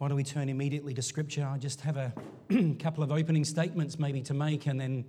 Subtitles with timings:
[0.00, 1.46] Why don't we turn immediately to Scripture?
[1.46, 2.14] I just have a
[2.78, 5.04] couple of opening statements maybe to make, and then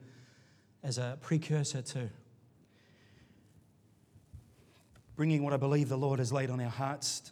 [0.84, 2.10] as a precursor to
[5.16, 7.32] bringing what I believe the Lord has laid on our hearts.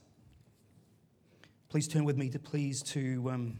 [1.68, 3.60] Please turn with me to please to um,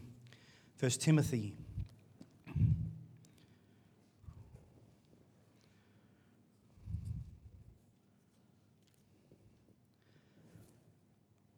[0.78, 1.58] 1 Timothy.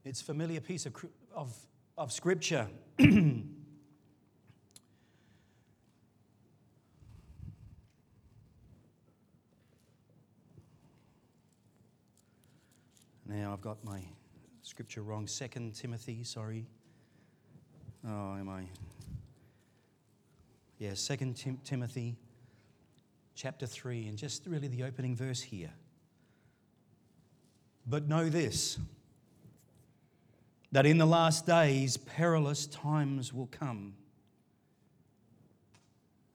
[0.04, 0.96] It's a familiar piece of,
[1.32, 1.54] of,
[1.96, 2.68] of scripture.
[2.98, 3.42] now
[13.52, 14.02] I've got my
[14.62, 15.26] scripture wrong.
[15.26, 16.66] Second Timothy, sorry.
[18.06, 18.64] Oh, am I?
[20.78, 22.16] Yeah, Second Tim- Timothy,
[23.34, 25.70] chapter three, and just really the opening verse here.
[27.86, 28.78] But know this
[30.72, 33.94] that in the last days perilous times will come.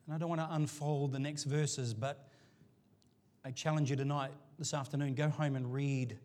[0.05, 2.30] And I don't want to unfold the next verses, but
[3.43, 6.17] I challenge you tonight, this afternoon, go home and read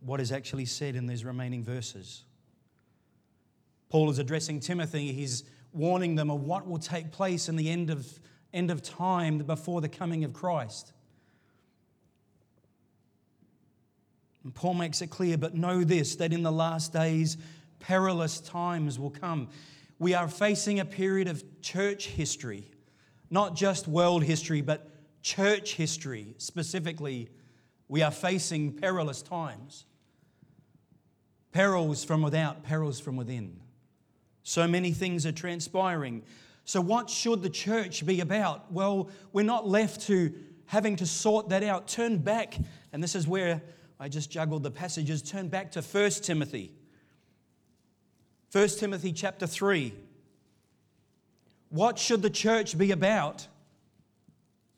[0.00, 2.24] what is actually said in these remaining verses.
[3.88, 5.12] Paul is addressing Timothy.
[5.12, 8.06] He's warning them of what will take place in the end of,
[8.52, 10.92] end of time before the coming of Christ.
[14.48, 17.36] And Paul makes it clear, but know this that in the last days,
[17.80, 19.50] perilous times will come.
[19.98, 22.64] We are facing a period of church history,
[23.28, 24.88] not just world history, but
[25.20, 27.28] church history specifically.
[27.88, 29.84] We are facing perilous times.
[31.52, 33.60] Perils from without, perils from within.
[34.44, 36.22] So many things are transpiring.
[36.64, 38.72] So, what should the church be about?
[38.72, 40.32] Well, we're not left to
[40.64, 41.86] having to sort that out.
[41.86, 42.56] Turn back,
[42.94, 43.60] and this is where
[44.00, 45.22] I just juggled the passages.
[45.22, 46.72] Turn back to 1 Timothy.
[48.52, 49.92] 1 Timothy chapter 3.
[51.70, 53.46] What should the church be about?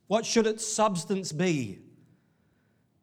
[0.06, 1.78] What should its substance be?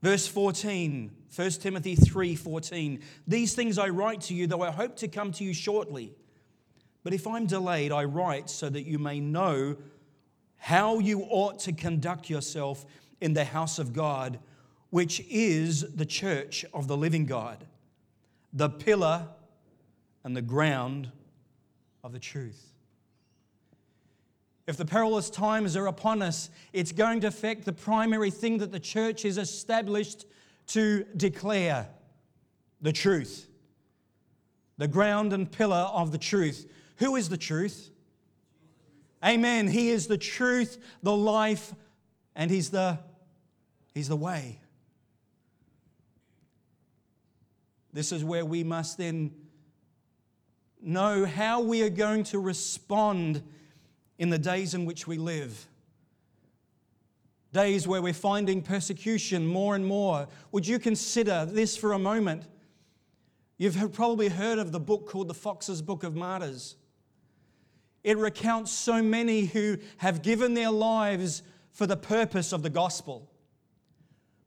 [0.01, 3.01] Verse 14, 1 Timothy 3:14.
[3.27, 6.13] These things I write to you, though I hope to come to you shortly.
[7.03, 9.77] But if I'm delayed, I write so that you may know
[10.57, 12.85] how you ought to conduct yourself
[13.21, 14.39] in the house of God
[14.89, 17.65] which is the church of the living God,
[18.53, 19.27] the pillar
[20.23, 21.11] and the ground
[22.03, 22.73] of the truth.
[24.65, 28.71] If the perilous times are upon us, it's going to affect the primary thing that
[28.71, 30.25] the church is established
[30.67, 31.87] to declare
[32.81, 33.47] the truth.
[34.77, 36.69] The ground and pillar of the truth.
[36.97, 37.89] Who is the truth?
[39.23, 39.67] Amen.
[39.67, 41.73] He is the truth, the life,
[42.35, 42.99] and He's the,
[43.93, 44.59] he's the way.
[47.97, 49.31] This is where we must then
[50.79, 53.41] know how we are going to respond
[54.19, 55.67] in the days in which we live.
[57.53, 60.27] Days where we're finding persecution more and more.
[60.51, 62.43] Would you consider this for a moment?
[63.57, 66.75] You've probably heard of the book called The Foxe's Book of Martyrs.
[68.03, 71.41] It recounts so many who have given their lives
[71.71, 73.31] for the purpose of the gospel.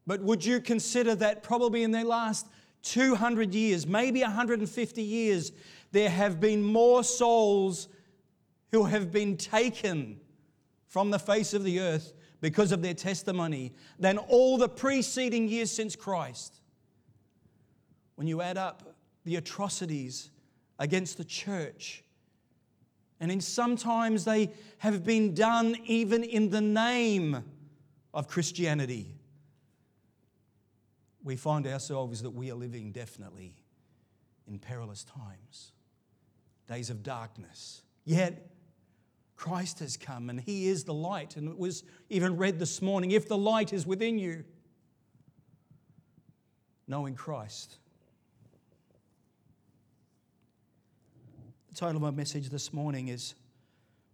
[0.07, 2.47] But would you consider that probably in their last
[2.83, 5.51] 200 years, maybe 150 years,
[5.91, 7.87] there have been more souls
[8.71, 10.19] who have been taken
[10.87, 15.71] from the face of the earth because of their testimony than all the preceding years
[15.71, 16.61] since Christ.
[18.15, 20.31] When you add up the atrocities
[20.79, 22.03] against the church,
[23.19, 27.43] and in sometimes they have been done even in the name
[28.13, 29.20] of Christianity
[31.23, 33.55] we find ourselves that we are living definitely
[34.47, 35.71] in perilous times,
[36.67, 37.83] days of darkness.
[38.05, 38.51] Yet,
[39.35, 41.35] Christ has come and He is the light.
[41.35, 44.43] And it was even read this morning if the light is within you,
[46.87, 47.77] knowing Christ.
[51.69, 53.33] The title of my message this morning is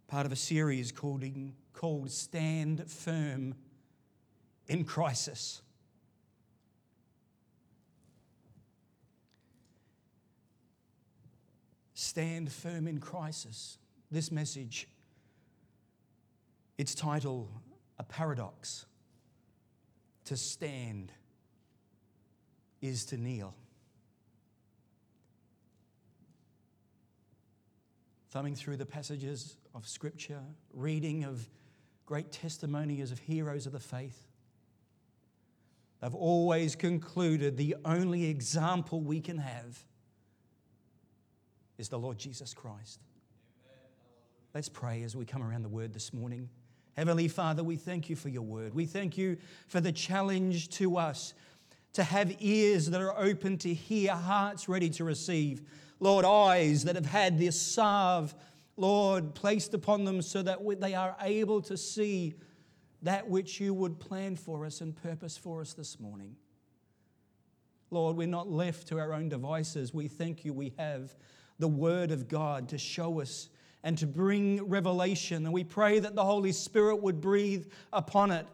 [0.06, 1.24] part of a series called,
[1.72, 3.54] called Stand Firm
[4.68, 5.60] in Crisis.
[12.00, 13.76] Stand firm in crisis.
[14.08, 14.86] This message,
[16.78, 17.50] its title,
[17.98, 18.86] A Paradox.
[20.26, 21.10] To stand
[22.80, 23.52] is to kneel.
[28.30, 30.42] Thumbing through the passages of Scripture,
[30.72, 31.48] reading of
[32.06, 34.28] great testimonies of heroes of the faith,
[36.00, 39.84] they've always concluded the only example we can have
[41.78, 43.00] is the Lord Jesus Christ.
[44.52, 46.48] Let's pray as we come around the word this morning.
[46.96, 48.74] Heavenly Father, we thank you for your word.
[48.74, 49.36] We thank you
[49.68, 51.34] for the challenge to us
[51.92, 55.62] to have ears that are open to hear, hearts ready to receive.
[56.00, 58.34] Lord, eyes that have had this salve,
[58.76, 62.34] Lord, placed upon them so that they are able to see
[63.02, 66.34] that which you would plan for us and purpose for us this morning.
[67.90, 69.94] Lord, we're not left to our own devices.
[69.94, 71.14] We thank you we have
[71.58, 73.48] the Word of God to show us
[73.82, 75.44] and to bring revelation.
[75.44, 78.46] And we pray that the Holy Spirit would breathe upon it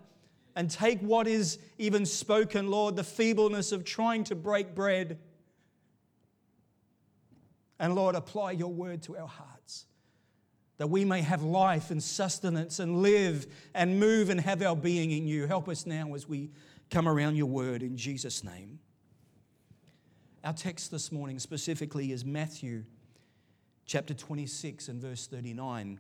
[0.57, 5.19] and take what is even spoken, Lord, the feebleness of trying to break bread.
[7.81, 9.87] And Lord, apply your word to our hearts
[10.77, 15.13] that we may have life and sustenance and live and move and have our being
[15.13, 15.47] in you.
[15.47, 16.51] Help us now as we
[16.91, 18.79] come around your word in Jesus' name.
[20.43, 22.85] Our text this morning specifically is Matthew
[23.87, 25.99] chapter 26 and verse 39.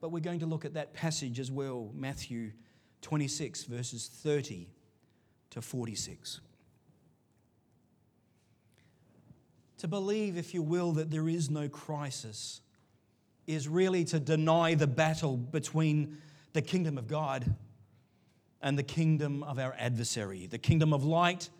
[0.00, 2.52] But we're going to look at that passage as well, Matthew
[3.02, 4.68] 26, verses 30
[5.50, 6.40] to 46.
[9.78, 12.60] To believe, if you will, that there is no crisis
[13.46, 16.18] is really to deny the battle between
[16.52, 17.54] the kingdom of God
[18.60, 21.50] and the kingdom of our adversary, the kingdom of light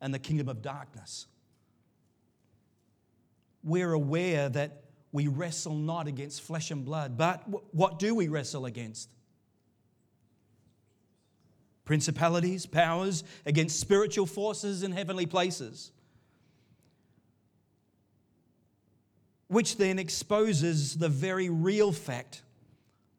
[0.00, 1.26] and the kingdom of darkness.
[3.62, 7.44] We're aware that we wrestle not against flesh and blood, but
[7.74, 9.08] what do we wrestle against?
[11.84, 15.92] Principalities, powers, against spiritual forces in heavenly places.
[19.48, 22.42] which then exposes the very real fact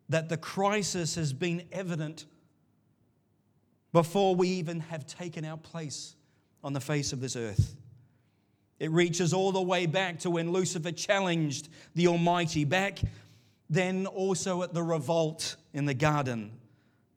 [0.09, 2.25] that the crisis has been evident
[3.93, 6.15] before we even have taken our place
[6.63, 7.75] on the face of this earth.
[8.79, 12.99] It reaches all the way back to when Lucifer challenged the Almighty, back
[13.69, 16.51] then also at the revolt in the garden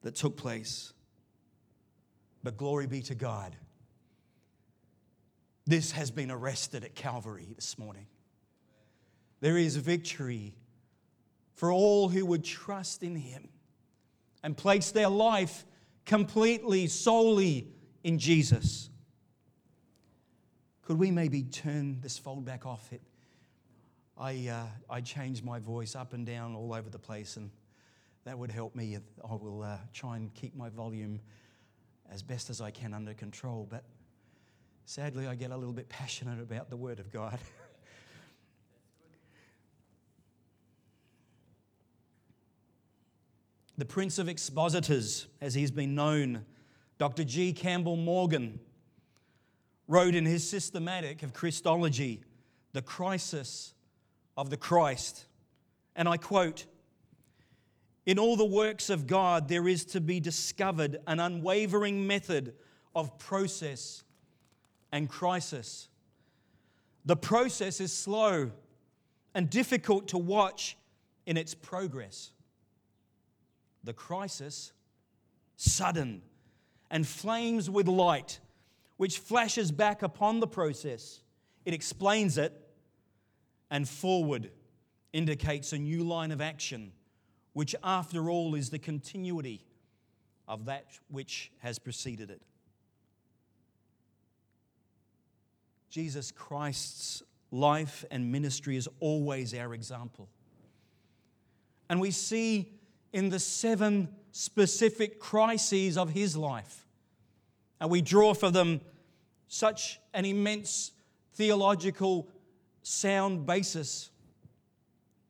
[0.03, 0.93] that took place.
[2.43, 3.55] But glory be to God.
[5.67, 8.07] This has been arrested at Calvary this morning
[9.41, 10.55] there is victory
[11.55, 13.49] for all who would trust in Him
[14.43, 15.65] and place their life
[16.07, 17.69] completely, solely
[18.05, 18.90] in Jesus.
[20.91, 23.01] Could we maybe turn this fold back off it?
[24.19, 27.49] I, uh, I changed my voice up and down all over the place, and
[28.25, 28.99] that would help me.
[29.23, 31.21] I will uh, try and keep my volume
[32.11, 33.69] as best as I can under control.
[33.71, 33.85] But
[34.85, 37.39] sadly, I get a little bit passionate about the Word of God.
[43.79, 46.45] the Prince of Expositors, as he's been known,
[46.99, 47.23] Dr.
[47.23, 47.53] G.
[47.53, 48.59] Campbell Morgan,
[49.91, 52.23] wrote in his systematic of Christology,
[52.73, 53.75] The Crisis
[54.37, 55.27] of the Christ.
[55.97, 56.67] And I quote,
[58.07, 62.55] in all the works of God, there is to be discovered an unwavering method
[62.95, 64.05] of process
[64.93, 65.89] and crisis.
[67.05, 68.53] The process is slow
[69.35, 70.77] and difficult to watch
[71.27, 72.33] in its progress
[73.85, 74.73] the crisis
[75.57, 76.23] sudden
[76.91, 78.41] and flames with light,
[79.01, 81.21] which flashes back upon the process.
[81.65, 82.53] It explains it,
[83.71, 84.51] and forward
[85.15, 86.93] indicates a new line of action,
[87.55, 89.65] which, after all, is the continuity
[90.47, 92.43] of that which has preceded it.
[95.89, 100.29] Jesus Christ's life and ministry is always our example.
[101.89, 102.75] And we see
[103.15, 106.85] in the seven specific crises of his life.
[107.81, 108.81] And we draw for them
[109.49, 110.93] such an immense
[111.35, 112.29] theological
[112.83, 114.11] sound basis.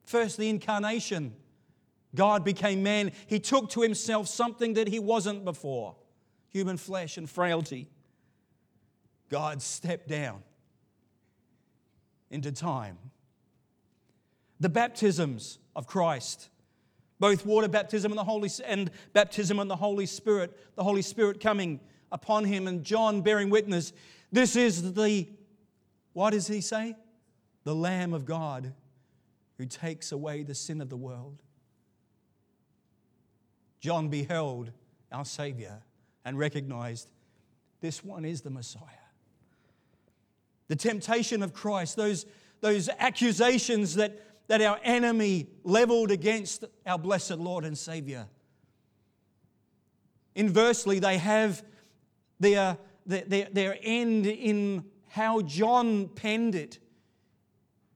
[0.04, 1.34] First, the incarnation.
[2.14, 3.12] God became man.
[3.28, 5.96] He took to himself something that he wasn't before
[6.48, 7.88] human flesh and frailty.
[9.28, 10.42] God stepped down
[12.30, 12.98] into time.
[14.58, 16.50] The baptisms of Christ
[17.20, 21.38] both water baptism and the Holy and baptism and the Holy Spirit, the Holy Spirit
[21.38, 21.78] coming
[22.12, 23.92] upon him and John bearing witness.
[24.32, 25.28] This is the
[26.12, 26.96] what does he say?
[27.64, 28.72] The Lamb of God
[29.58, 31.42] who takes away the sin of the world.
[33.78, 34.72] John beheld
[35.12, 35.82] our Savior
[36.24, 37.10] and recognized
[37.80, 38.82] this one is the Messiah.
[40.68, 42.26] The temptation of Christ, those,
[42.60, 48.26] those accusations that that our enemy leveled against our blessed Lord and Savior.
[50.34, 51.62] Inversely, they have
[52.40, 56.78] their, their, their end in how John penned it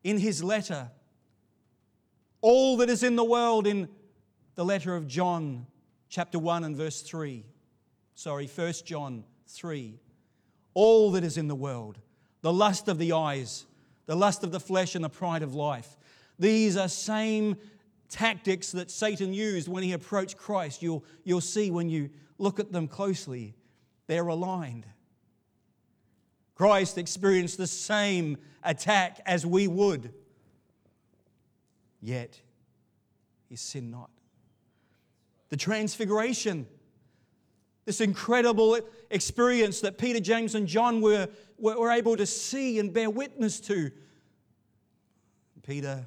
[0.03, 0.91] in his letter,
[2.41, 3.89] all that is in the world in
[4.55, 5.67] the letter of John,
[6.09, 7.45] chapter 1 and verse 3.
[8.15, 9.99] Sorry, 1 John 3.
[10.75, 11.99] All that is in the world,
[12.43, 13.65] the lust of the eyes,
[14.07, 15.97] the lust of the flesh, and the pride of life.
[16.39, 17.57] These are same
[18.09, 20.83] tactics that Satan used when he approached Christ.
[20.83, 23.55] You'll, you'll see when you look at them closely,
[24.06, 24.87] they're aligned.
[26.54, 30.12] Christ experienced the same attack as we would,
[32.00, 32.40] yet
[33.49, 34.11] he sinned not.
[35.49, 36.66] The transfiguration,
[37.84, 38.78] this incredible
[39.11, 43.90] experience that Peter, James, and John were, were able to see and bear witness to.
[45.64, 46.06] Peter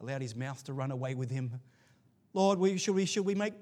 [0.00, 1.60] allowed his mouth to run away with him.
[2.32, 3.54] Lord, we, should, we, should we make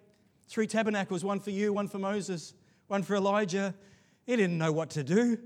[0.48, 2.54] three tabernacles one for you, one for Moses,
[2.92, 3.74] one for Elijah?
[4.26, 5.38] He didn't know what to do.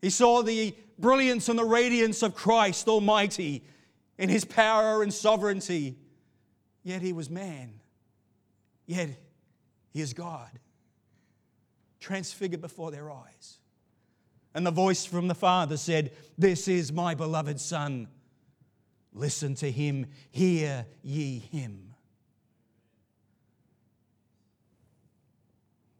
[0.00, 3.64] He saw the brilliance and the radiance of Christ Almighty
[4.18, 5.96] in his power and sovereignty.
[6.84, 7.80] Yet he was man.
[8.86, 9.10] Yet
[9.90, 10.50] he is God,
[11.98, 13.58] transfigured before their eyes.
[14.54, 18.06] And the voice from the Father said, This is my beloved Son.
[19.12, 21.91] Listen to him, hear ye him.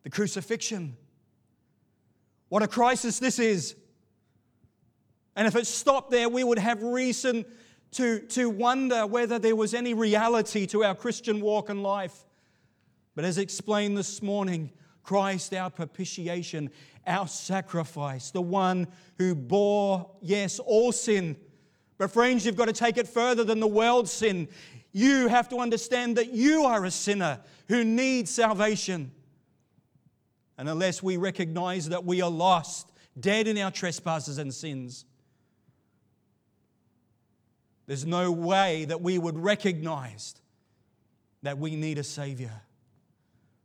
[0.03, 0.97] The crucifixion.
[2.49, 3.77] What a crisis this is.
[5.37, 7.45] And if it stopped there, we would have reason
[7.93, 12.25] to, to wonder whether there was any reality to our Christian walk and life.
[13.15, 14.71] But as explained this morning,
[15.03, 16.71] Christ, our propitiation,
[17.07, 18.87] our sacrifice, the one
[19.19, 21.37] who bore, yes, all sin.
[21.99, 24.49] But, friends, you've got to take it further than the world's sin.
[24.93, 29.11] You have to understand that you are a sinner who needs salvation.
[30.63, 35.05] And unless we recognize that we are lost, dead in our trespasses and sins,
[37.89, 40.37] there's no way that we would recognize
[41.43, 42.63] that we need a Savior.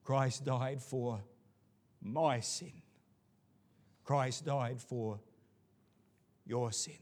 [0.05, 1.21] Christ died for
[2.01, 2.73] my sin.
[4.03, 5.19] Christ died for
[6.47, 6.97] your sin.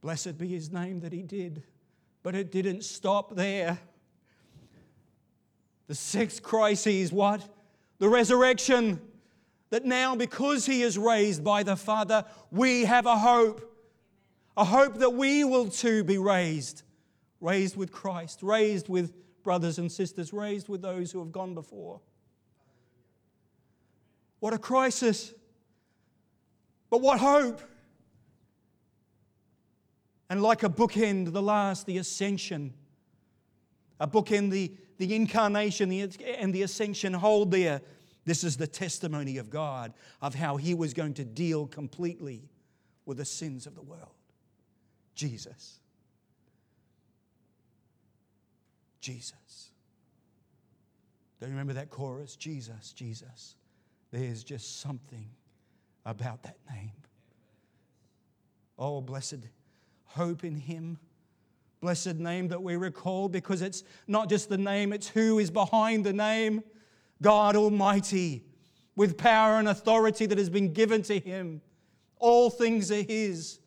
[0.00, 1.62] Blessed be his name that he did.
[2.22, 3.78] But it didn't stop there.
[5.88, 7.46] The sixth crisis, what?
[7.98, 9.00] The resurrection.
[9.70, 13.64] That now, because he is raised by the Father, we have a hope.
[14.56, 16.82] A hope that we will too be raised.
[17.40, 22.00] Raised with Christ, raised with brothers and sisters, raised with those who have gone before.
[24.40, 25.34] What a crisis!
[26.90, 27.60] But what hope!
[30.30, 32.74] And like a bookend, the last, the ascension.
[34.00, 37.80] A bookend, the, the incarnation and the ascension hold there.
[38.24, 42.42] This is the testimony of God of how He was going to deal completely
[43.06, 44.12] with the sins of the world.
[45.14, 45.80] Jesus.
[49.00, 49.70] Jesus.
[51.40, 52.36] Don't you remember that chorus?
[52.36, 53.54] Jesus, Jesus.
[54.10, 55.28] There's just something
[56.04, 56.92] about that name.
[58.78, 59.46] Oh, blessed
[60.04, 60.98] hope in Him.
[61.80, 66.04] Blessed name that we recall because it's not just the name, it's who is behind
[66.04, 66.62] the name.
[67.22, 68.44] God Almighty,
[68.96, 71.60] with power and authority that has been given to Him.
[72.18, 73.60] All things are His.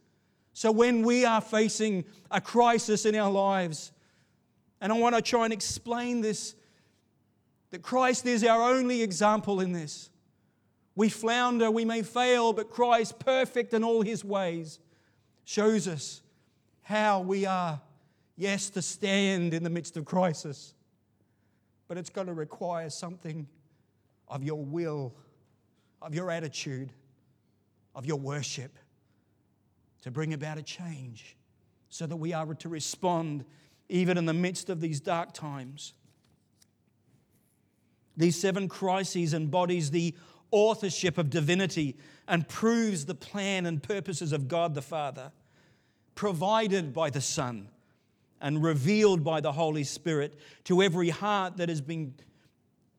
[0.53, 3.91] So when we are facing a crisis in our lives,
[4.82, 6.56] and I want to try and explain this
[7.72, 10.10] that Christ is our only example in this.
[10.96, 14.80] We flounder, we may fail, but Christ, perfect in all his ways,
[15.46, 16.22] shows us
[16.82, 17.80] how we are,
[18.42, 20.74] yes, to stand in the midst of crisis.
[21.88, 23.48] But it's going to require something
[24.28, 25.14] of your will,
[26.02, 26.92] of your attitude,
[27.94, 28.80] of your worship
[30.02, 31.36] to bring about a change
[31.90, 33.46] so that we are to respond
[33.90, 35.94] even in the midst of these dark times.
[38.18, 40.16] These seven crises embodies the
[40.50, 41.96] authorship of divinity
[42.28, 45.32] and proves the plan and purposes of God the Father,
[46.16, 47.68] provided by the Son
[48.42, 52.16] and revealed by the Holy Spirit to every heart that has been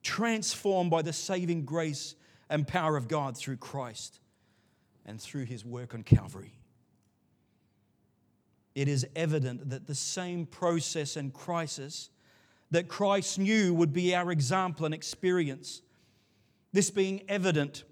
[0.02, 2.14] transformed by the saving grace
[2.48, 4.20] and power of God through Christ
[5.04, 6.62] and through his work on Calvary
[8.74, 12.10] it is evident that the same process and crisis
[12.70, 15.82] that Christ knew would be our example and experience.
[16.72, 17.84] This being evident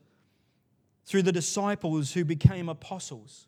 [1.05, 3.47] through the disciples who became apostles.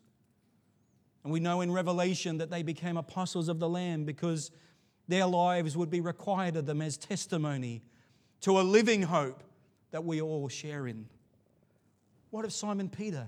[1.23, 4.51] And we know in Revelation that they became apostles of the Lamb because
[5.07, 7.81] their lives would be required of them as testimony
[8.41, 9.43] to a living hope
[9.91, 11.07] that we all share in.
[12.29, 13.27] What of Simon Peter?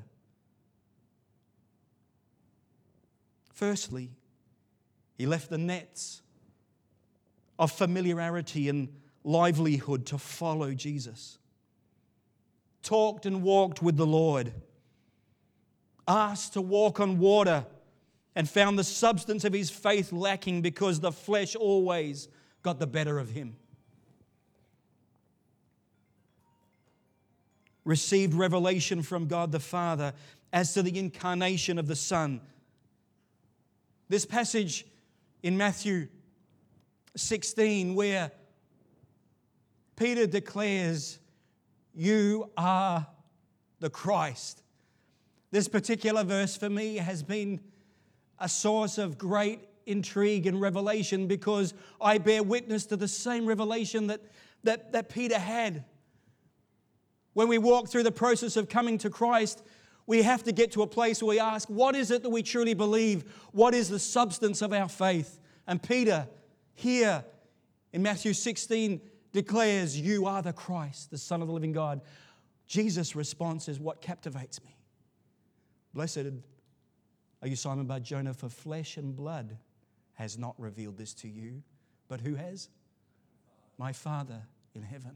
[3.53, 4.11] Firstly,
[5.17, 6.21] he left the nets
[7.57, 8.89] of familiarity and
[9.23, 11.37] livelihood to follow Jesus.
[12.83, 14.53] Talked and walked with the Lord.
[16.07, 17.65] Asked to walk on water
[18.35, 22.27] and found the substance of his faith lacking because the flesh always
[22.63, 23.55] got the better of him.
[27.85, 30.13] Received revelation from God the Father
[30.51, 32.41] as to the incarnation of the Son.
[34.09, 34.85] This passage
[35.43, 36.07] in Matthew
[37.15, 38.31] 16, where
[39.95, 41.19] Peter declares,
[41.93, 43.07] You are
[43.79, 44.61] the Christ.
[45.51, 47.61] This particular verse for me has been
[48.39, 54.07] a source of great intrigue and revelation because I bear witness to the same revelation
[54.07, 54.21] that,
[54.63, 55.85] that, that Peter had.
[57.33, 59.61] When we walk through the process of coming to Christ,
[60.07, 62.43] we have to get to a place where we ask, What is it that we
[62.43, 63.23] truly believe?
[63.51, 65.39] What is the substance of our faith?
[65.67, 66.27] And Peter,
[66.73, 67.25] here
[67.91, 69.01] in Matthew 16,
[69.31, 72.01] declares, You are the Christ, the Son of the living God.
[72.67, 74.75] Jesus' response is what captivates me.
[75.93, 76.31] Blessed
[77.45, 79.55] are you, Simon Bar Jonah, for flesh and blood
[80.13, 81.61] has not revealed this to you,
[82.07, 82.69] but who has?
[83.77, 84.41] My Father
[84.73, 85.15] in heaven.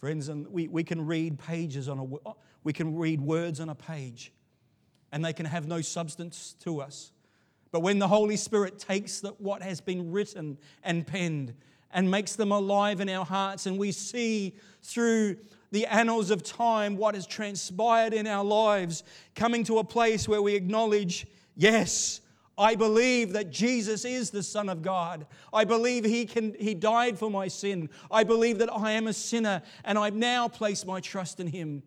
[0.00, 3.68] Friends, and we, we can read pages on a oh, we can read words on
[3.68, 4.32] a page,
[5.12, 7.12] and they can have no substance to us.
[7.70, 11.54] But when the Holy Spirit takes the, what has been written and penned
[11.92, 15.36] and makes them alive in our hearts, and we see through
[15.70, 20.42] the annals of time what has transpired in our lives, coming to a place where
[20.42, 22.20] we acknowledge, yes,
[22.58, 25.26] I believe that Jesus is the Son of God.
[25.52, 27.88] I believe he, can, he died for my sin.
[28.10, 31.84] I believe that I am a sinner and I've now place my trust in Him.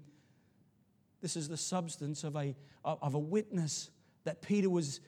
[1.21, 3.89] This is the substance of a, of a witness
[4.23, 5.01] that Peter was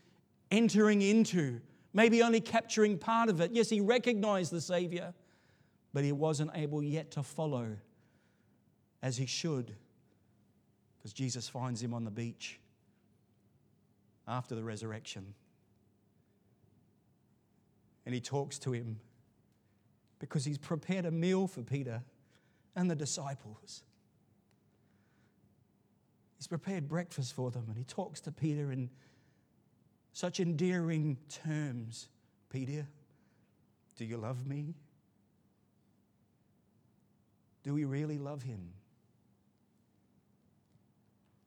[0.51, 1.62] entering into,
[1.94, 3.51] maybe only capturing part of it.
[3.53, 5.14] Yes, he recognized the Savior,
[5.94, 7.77] but he wasn't able yet to follow
[9.03, 9.75] as he should
[10.98, 12.59] because Jesus finds him on the beach
[14.25, 15.35] after the resurrection.
[18.05, 19.00] And he talks to him
[20.20, 22.01] because he's prepared a meal for Peter
[22.77, 23.83] and the disciples.
[26.37, 28.89] He's prepared breakfast for them and he talks to Peter in
[30.13, 32.07] such endearing terms.
[32.50, 32.87] Peter,
[33.98, 34.75] do you love me?
[37.63, 38.72] Do we really love him?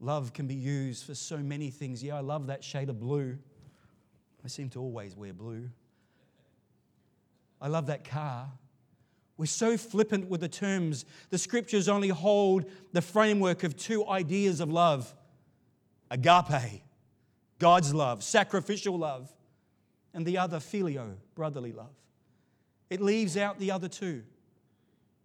[0.01, 2.03] Love can be used for so many things.
[2.03, 3.39] Yeah, I love that shade of blue.
[4.45, 5.71] I seem to always wear blue.
[7.61, 8.51] I love that car.
[9.39, 11.05] We're so flippant with the terms.
[11.31, 15.15] The scriptures only hold the framework of two ideas of love
[16.11, 16.83] agape,
[17.59, 19.31] God's love, sacrificial love,
[20.15, 21.95] and the other, phileo, brotherly love.
[22.89, 24.23] It leaves out the other two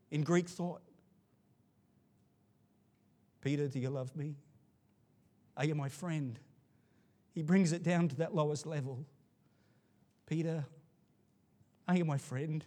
[0.10, 0.82] in Greek thought.
[3.42, 4.36] Peter, do you love me?
[5.58, 6.40] Are you my friend?
[7.34, 9.06] He brings it down to that lowest level.
[10.28, 10.66] Peter,
[11.88, 12.66] are you my friend?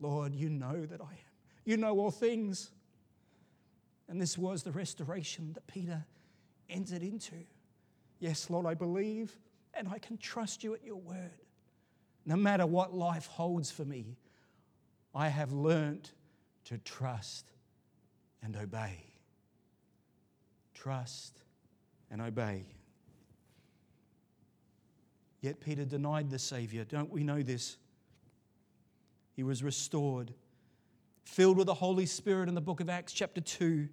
[0.00, 1.30] Lord, you know that I am.
[1.64, 2.70] You know all things.
[4.08, 6.04] And this was the restoration that Peter
[6.68, 7.36] entered into.
[8.18, 9.36] Yes, Lord, I believe
[9.74, 11.44] and I can trust you at your word.
[12.26, 14.16] No matter what life holds for me,
[15.14, 16.12] I have learnt
[16.64, 17.46] to trust
[18.42, 19.04] and obey.
[20.74, 21.40] Trust
[22.10, 22.64] and obey.
[25.40, 26.84] Yet Peter denied the Savior.
[26.84, 27.76] Don't we know this?
[29.34, 30.34] He was restored,
[31.24, 33.88] filled with the Holy Spirit in the book of Acts, chapter 2.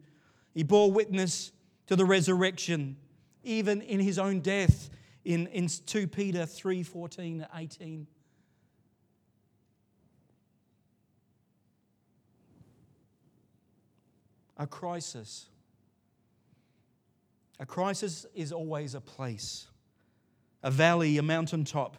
[0.54, 1.52] He bore witness
[1.86, 2.98] to the resurrection,
[3.44, 4.90] even in his own death,
[5.24, 8.08] in, in 2 Peter 3 14 18.
[14.60, 15.50] A crisis
[17.60, 19.68] a crisis is always a place,
[20.62, 21.98] a valley, a mountaintop,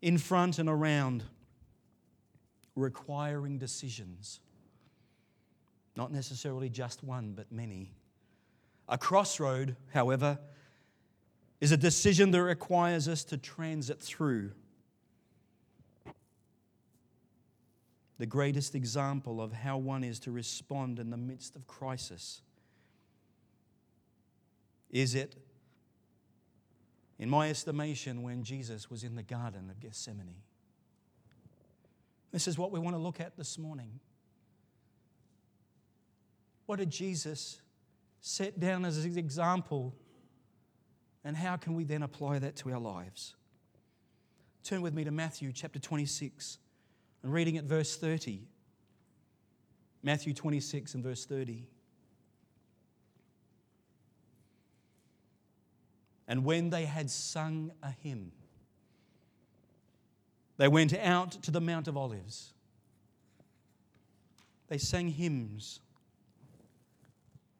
[0.00, 1.22] in front and around,
[2.74, 4.40] requiring decisions.
[5.96, 7.92] Not necessarily just one, but many.
[8.88, 10.38] A crossroad, however,
[11.60, 14.52] is a decision that requires us to transit through.
[18.18, 22.40] The greatest example of how one is to respond in the midst of crisis
[24.92, 25.34] is it,
[27.18, 30.42] in my estimation, when Jesus was in the Garden of Gethsemane?
[32.30, 34.00] This is what we want to look at this morning.
[36.66, 37.60] What did Jesus
[38.20, 39.94] set down as his example
[41.24, 43.34] And how can we then apply that to our lives?
[44.64, 46.58] Turn with me to Matthew chapter 26
[47.22, 48.42] and reading at verse 30.
[50.02, 51.68] Matthew 26 and verse 30.
[56.32, 58.32] And when they had sung a hymn,
[60.56, 62.54] they went out to the Mount of Olives.
[64.68, 65.80] They sang hymns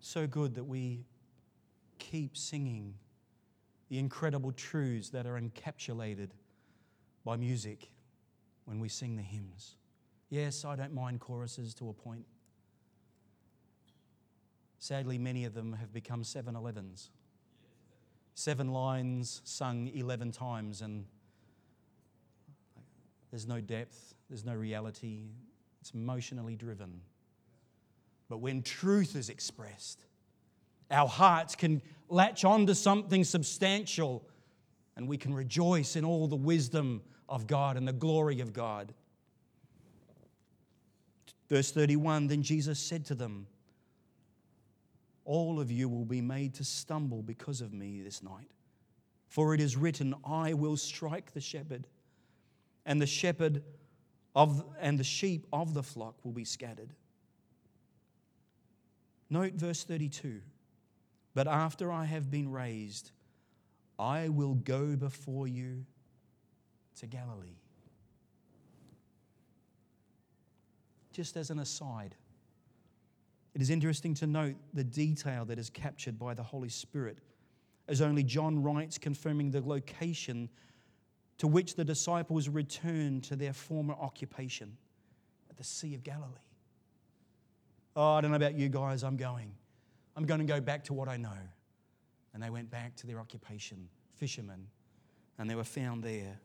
[0.01, 1.05] so good that we
[1.99, 2.95] keep singing
[3.91, 6.31] the incredible truths that are encapsulated
[7.27, 7.91] by music
[8.65, 9.77] when we sing the hymns.
[10.31, 12.25] Yes, I don't mind choruses to a point.
[14.79, 17.11] Sadly, many of them have become 7 Elevens.
[18.35, 21.05] Seven lines sung 11 times, and
[23.31, 25.29] there's no depth, there's no reality,
[25.81, 27.01] it's emotionally driven.
[28.29, 30.05] But when truth is expressed,
[30.91, 34.23] our hearts can latch onto something substantial
[34.97, 38.93] and we can rejoice in all the wisdom of God and the glory of God.
[41.49, 43.47] Verse 31 Then Jesus said to them,
[45.25, 48.51] All of you will be made to stumble because of me this night.
[49.29, 51.87] For it is written, I will strike the shepherd,
[52.85, 53.63] and the shepherd
[54.35, 56.93] of and the sheep of the flock will be scattered.
[59.31, 60.41] Note verse 32.
[61.35, 63.11] But after I have been raised,
[63.99, 65.87] I will go before you
[66.97, 67.57] to Galilee.
[71.13, 72.15] Just as an aside,
[73.55, 77.19] it is interesting to note the detail that is captured by the Holy Spirit,
[77.89, 80.49] as only John writes, confirming the location
[81.39, 84.77] to which the disciples returned to their former occupation
[85.51, 86.31] at the Sea of Galilee.
[87.95, 89.53] Oh, I don't know about you guys, I'm going.
[90.17, 91.37] I'm going to go back to what I know.
[92.33, 94.67] And they went back to their occupation, fishermen,
[95.39, 96.39] and they were found there.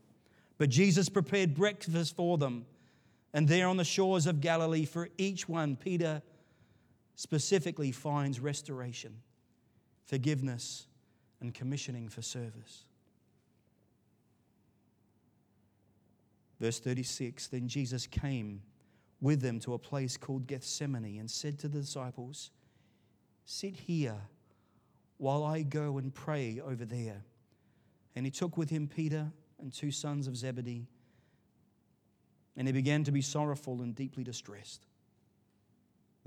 [0.58, 2.66] But Jesus prepared breakfast for them.
[3.34, 6.22] And there on the shores of Galilee, for each one, Peter
[7.18, 9.12] specifically finds restoration,
[10.06, 10.86] forgiveness,
[11.42, 12.86] and commissioning for service.
[16.60, 18.62] Verse 36 Then Jesus came
[19.20, 22.52] with them to a place called Gethsemane and said to the disciples,
[23.46, 24.22] Sit here
[25.18, 27.24] while I go and pray over there.
[28.16, 30.86] And he took with him Peter and two sons of Zebedee,
[32.56, 34.87] and he began to be sorrowful and deeply distressed.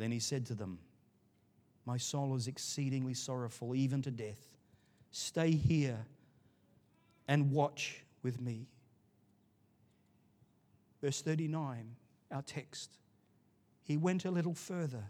[0.00, 0.78] Then he said to them,
[1.84, 4.56] My soul is exceedingly sorrowful, even to death.
[5.10, 6.06] Stay here
[7.28, 8.66] and watch with me.
[11.02, 11.96] Verse 39,
[12.32, 12.92] our text.
[13.82, 15.04] He went a little further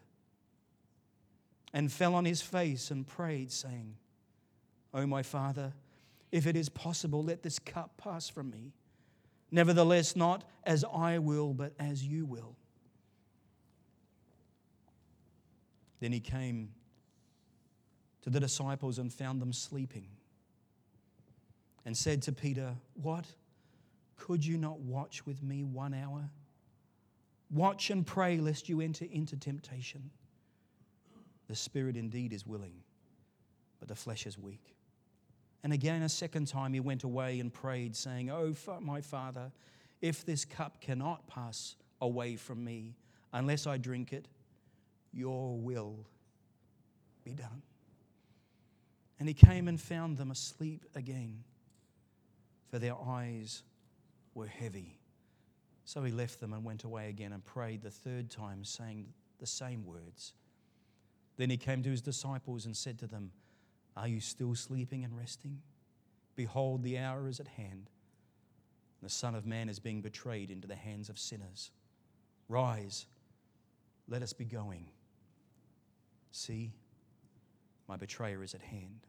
[1.73, 3.95] and fell on his face and prayed, saying,
[4.93, 5.73] O my Father,
[6.33, 8.73] if it is possible, let this cup pass from me.
[9.53, 12.57] Nevertheless, not as I will, but as you will.
[16.01, 16.71] Then he came
[18.23, 20.09] to the disciples and found them sleeping
[21.85, 23.27] and said to Peter, What?
[24.17, 26.29] Could you not watch with me one hour?
[27.51, 30.11] Watch and pray lest you enter into temptation.
[31.49, 32.75] The spirit indeed is willing,
[33.79, 34.77] but the flesh is weak.
[35.63, 39.51] And again, a second time, he went away and prayed, saying, Oh, my Father,
[40.01, 42.95] if this cup cannot pass away from me
[43.33, 44.29] unless I drink it,
[45.13, 46.07] your will
[47.25, 47.63] be done.
[49.19, 51.45] And he came and found them asleep again,
[52.71, 53.63] for their eyes
[54.35, 54.99] were heavy.
[55.85, 59.07] So he left them and went away again and prayed the third time, saying
[59.39, 60.33] the same words.
[61.37, 63.33] Then he came to his disciples and said to them,
[63.97, 65.61] Are you still sleeping and resting?
[66.37, 67.91] Behold, the hour is at hand.
[69.03, 71.71] The Son of Man is being betrayed into the hands of sinners.
[72.49, 73.07] Rise,
[74.09, 74.87] let us be going.
[76.33, 76.73] See,
[77.89, 79.07] my betrayer is at hand.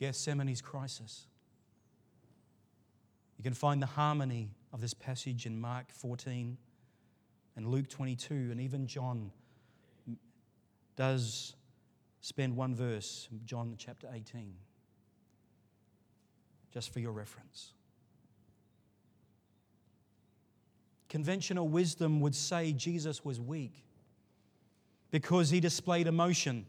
[0.00, 1.26] Gethsemane's crisis.
[3.36, 6.56] You can find the harmony of this passage in Mark 14
[7.56, 9.30] and Luke 22, and even John
[10.96, 11.54] does
[12.20, 14.54] spend one verse, John chapter 18,
[16.72, 17.72] just for your reference.
[21.08, 23.87] Conventional wisdom would say Jesus was weak
[25.10, 26.66] because he displayed emotion.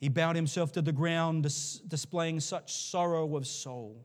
[0.00, 4.04] He bowed himself to the ground, dis- displaying such sorrow of soul.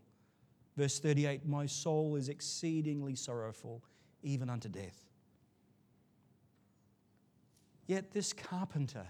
[0.75, 3.83] Verse 38 My soul is exceedingly sorrowful,
[4.21, 5.05] even unto death.
[7.87, 9.07] Yet this carpenter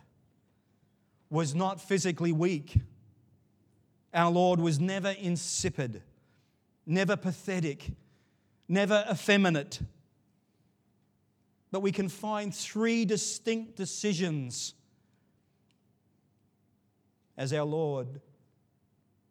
[1.29, 2.77] was not physically weak.
[4.13, 6.01] Our Lord was never insipid,
[6.85, 7.91] never pathetic,
[8.67, 9.81] never effeminate.
[11.77, 14.73] But we can find three distinct decisions
[17.37, 18.19] as our Lord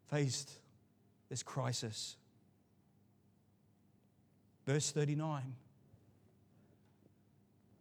[0.09, 0.49] faced
[1.27, 2.15] this crisis.
[4.65, 5.55] Verse 39.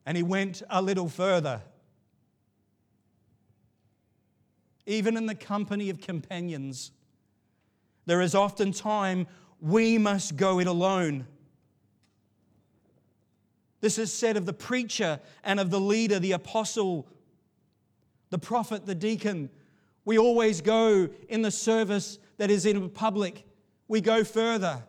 [0.05, 1.63] And he went a little further.
[4.85, 6.91] Even in the company of companions,
[8.05, 9.29] there is often time
[9.61, 11.29] we must go it alone.
[13.81, 17.07] This is said of the preacher and of the leader, the apostle,
[18.31, 19.51] the prophet, the deacon.
[20.05, 23.45] We always go in the service that is in public,
[23.89, 24.83] we go further.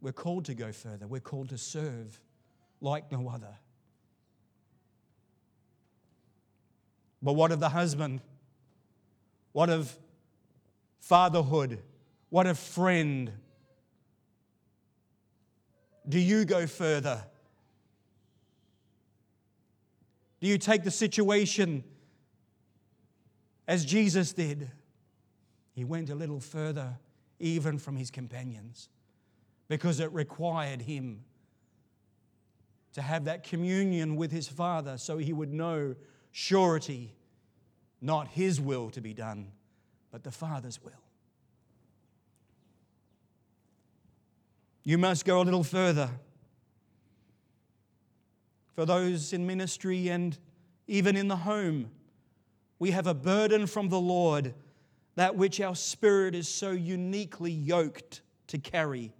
[0.00, 1.06] We're called to go further.
[1.06, 2.20] We're called to serve
[2.80, 3.56] like no other.
[7.20, 8.20] But what of the husband?
[9.52, 9.96] What of
[11.00, 11.82] fatherhood?
[12.30, 13.32] What of friend?
[16.08, 17.24] Do you go further?
[20.40, 21.84] Do you take the situation
[23.66, 24.70] as Jesus did?
[25.74, 26.96] He went a little further,
[27.38, 28.88] even from his companions,
[29.68, 31.24] because it required him
[32.94, 35.94] to have that communion with his Father so he would know
[36.32, 37.14] surety,
[38.00, 39.52] not his will to be done,
[40.10, 41.07] but the Father's will.
[44.88, 46.08] You must go a little further.
[48.74, 50.38] For those in ministry and
[50.86, 51.90] even in the home,
[52.78, 54.54] we have a burden from the Lord,
[55.14, 59.12] that which our spirit is so uniquely yoked to carry.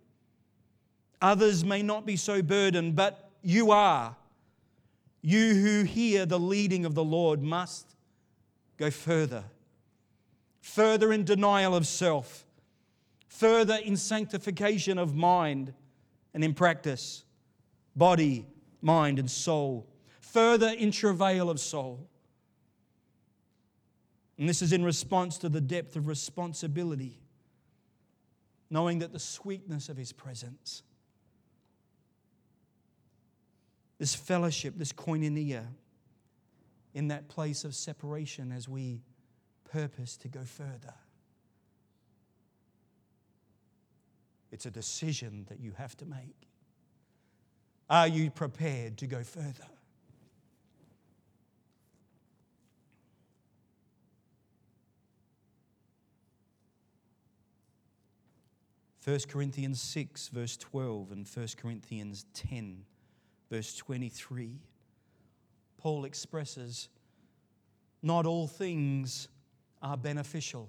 [1.20, 4.16] Others may not be so burdened, but you are.
[5.20, 7.94] You who hear the leading of the Lord must
[8.78, 9.44] go further.
[10.62, 12.46] Further in denial of self
[13.28, 15.72] further in sanctification of mind
[16.34, 17.24] and in practice,
[17.94, 18.46] body,
[18.80, 19.86] mind, and soul,
[20.20, 22.08] further in travail of soul.
[24.38, 27.20] And this is in response to the depth of responsibility,
[28.70, 30.82] knowing that the sweetness of His presence,
[33.98, 35.64] this fellowship, this koinonia,
[36.94, 39.02] in that place of separation as we
[39.70, 40.94] purpose to go further.
[44.50, 46.48] It's a decision that you have to make.
[47.90, 49.66] Are you prepared to go further?
[59.00, 62.84] First Corinthians 6, verse 12, and 1 Corinthians 10,
[63.50, 64.58] verse 23.
[65.78, 66.90] Paul expresses
[68.02, 69.28] not all things
[69.80, 70.68] are beneficial.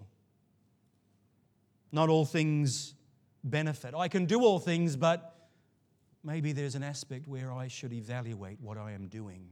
[1.91, 2.93] Not all things
[3.43, 3.93] benefit.
[3.95, 5.49] I can do all things, but
[6.23, 9.47] maybe there's an aspect where I should evaluate what I am doing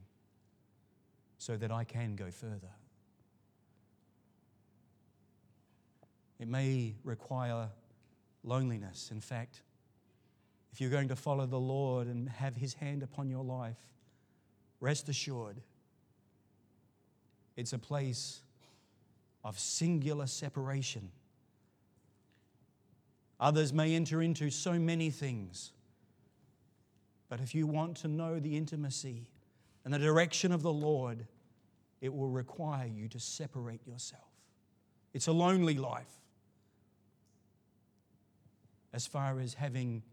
[1.38, 2.72] so that I can go further.
[6.40, 7.70] It may require
[8.44, 9.10] loneliness.
[9.12, 9.62] In fact,
[10.72, 13.78] if you're going to follow the Lord and have His hand upon your life,
[14.80, 15.62] rest assured
[17.56, 18.42] it's a place
[19.44, 21.10] of singular separation
[23.40, 25.72] Others may enter into so many things.
[27.30, 29.30] But if you want to know the intimacy
[29.86, 31.28] and the direction of the Lord,
[32.02, 34.24] it will require you to separate yourself.
[35.14, 36.06] It's a lonely life
[38.94, 40.04] as far as having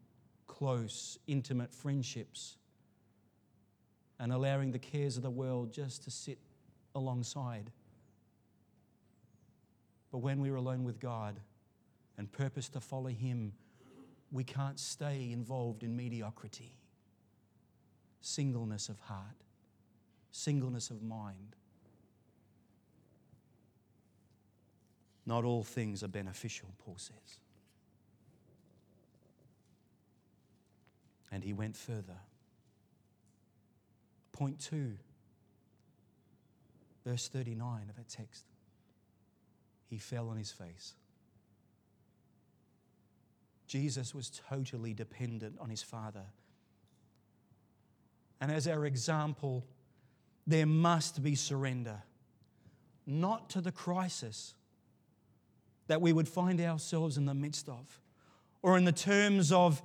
[0.46, 2.56] close, intimate friendships
[4.18, 6.38] and allowing the cares of the world just to sit
[6.94, 7.70] alongside.
[10.12, 11.40] But when we're alone with God,
[12.16, 13.52] and purpose to follow Him,
[14.30, 16.76] we can't stay involved in mediocrity,
[18.20, 19.44] singleness of heart,
[20.32, 21.56] singleness of mind.
[25.26, 27.38] Not all things are beneficial, Paul says.
[31.32, 32.18] And he went further.
[34.32, 34.92] Point two,
[37.06, 38.44] verse 39 of our text.
[39.88, 40.94] He fell on his face.
[43.74, 46.26] Jesus was totally dependent on his Father.
[48.40, 49.66] And as our example,
[50.46, 52.00] there must be surrender,
[53.04, 54.54] not to the crisis
[55.88, 58.00] that we would find ourselves in the midst of,
[58.62, 59.82] or in the terms of,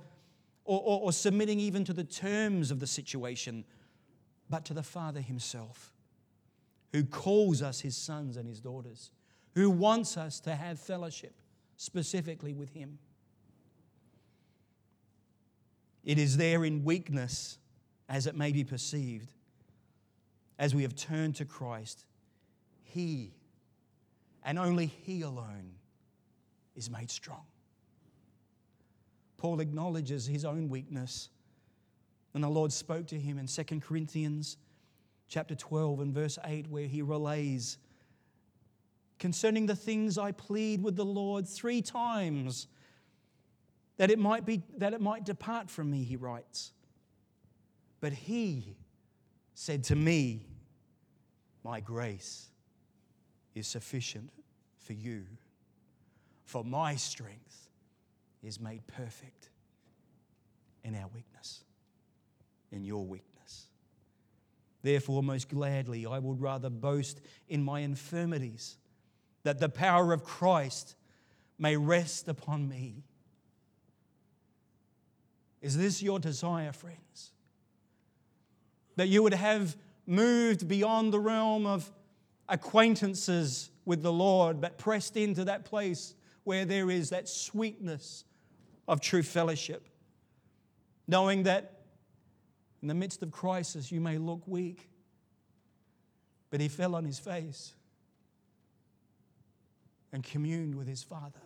[0.64, 3.64] or, or, or submitting even to the terms of the situation,
[4.48, 5.92] but to the Father Himself.
[6.92, 9.10] who calls us his sons and his daughters,
[9.54, 11.34] who wants us to have fellowship
[11.76, 12.98] specifically with him.
[16.04, 17.58] It is there in weakness,
[18.08, 19.32] as it may be perceived,
[20.58, 22.04] as we have turned to Christ,
[22.82, 23.32] He
[24.42, 25.72] and only He alone
[26.74, 27.44] is made strong.
[29.40, 31.30] Paul acknowledges his own weakness,
[32.34, 34.58] and the Lord spoke to him in 2 Corinthians
[35.28, 37.78] chapter 12 and verse 8, where he relays
[39.18, 42.66] concerning the things I plead with the Lord three times
[44.00, 46.72] that it might be that it might depart from me he writes.
[48.00, 48.78] But he
[49.52, 50.46] said to me
[51.62, 52.48] my grace
[53.54, 54.30] is sufficient
[54.78, 55.24] for you
[56.46, 57.68] for my strength
[58.42, 59.50] is made perfect
[60.82, 61.62] in our weakness
[62.72, 63.66] in your weakness.
[64.80, 68.78] Therefore most gladly i would rather boast in my infirmities
[69.42, 70.94] that the power of christ
[71.58, 73.04] may rest upon me
[75.60, 77.32] is this your desire, friends?
[78.96, 81.90] That you would have moved beyond the realm of
[82.48, 88.24] acquaintances with the Lord, but pressed into that place where there is that sweetness
[88.88, 89.88] of true fellowship.
[91.06, 91.82] Knowing that
[92.82, 94.88] in the midst of crisis, you may look weak,
[96.50, 97.74] but he fell on his face
[100.12, 101.40] and communed with his Father.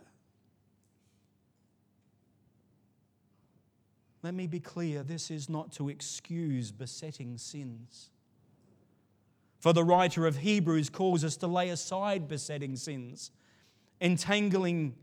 [4.24, 8.08] Let me be clear this is not to excuse besetting sins.
[9.58, 13.30] For the writer of Hebrews calls us to lay aside besetting sins,
[14.00, 14.94] entangling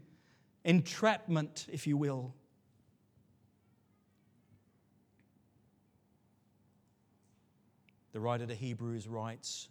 [0.65, 2.33] entrapment, if you will.
[8.13, 9.69] The writer to Hebrews writes,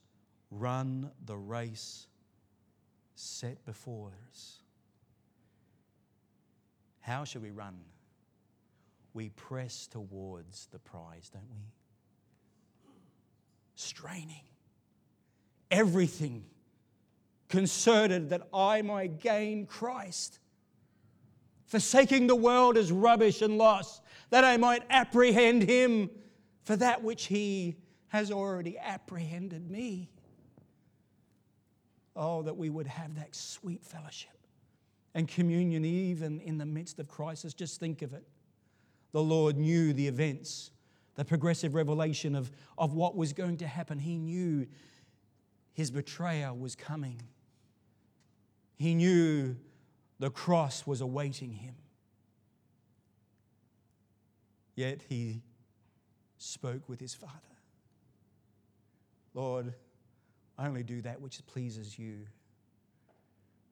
[0.52, 2.06] Run the race
[3.16, 4.60] set before us.
[7.00, 7.80] How shall we run?
[9.14, 11.72] We press towards the prize, don't we?
[13.74, 14.44] Straining.
[15.70, 16.44] Everything
[17.48, 20.38] concerted that I might gain Christ.
[21.66, 26.10] Forsaking the world as rubbish and loss, that I might apprehend Him
[26.64, 27.76] for that which He
[28.08, 30.10] has already apprehended me.
[32.16, 34.36] Oh, that we would have that sweet fellowship
[35.14, 37.54] and communion even in the midst of crisis.
[37.54, 38.24] Just think of it
[39.12, 40.70] the Lord knew the events,
[41.14, 43.98] the progressive revelation of, of what was going to happen.
[43.98, 44.66] He knew
[45.72, 47.22] his betrayer was coming,
[48.76, 49.56] he knew
[50.18, 51.74] the cross was awaiting him.
[54.76, 55.42] Yet he
[56.38, 57.50] spoke with his Father
[59.34, 59.74] Lord,
[60.58, 62.26] I only do that which pleases you.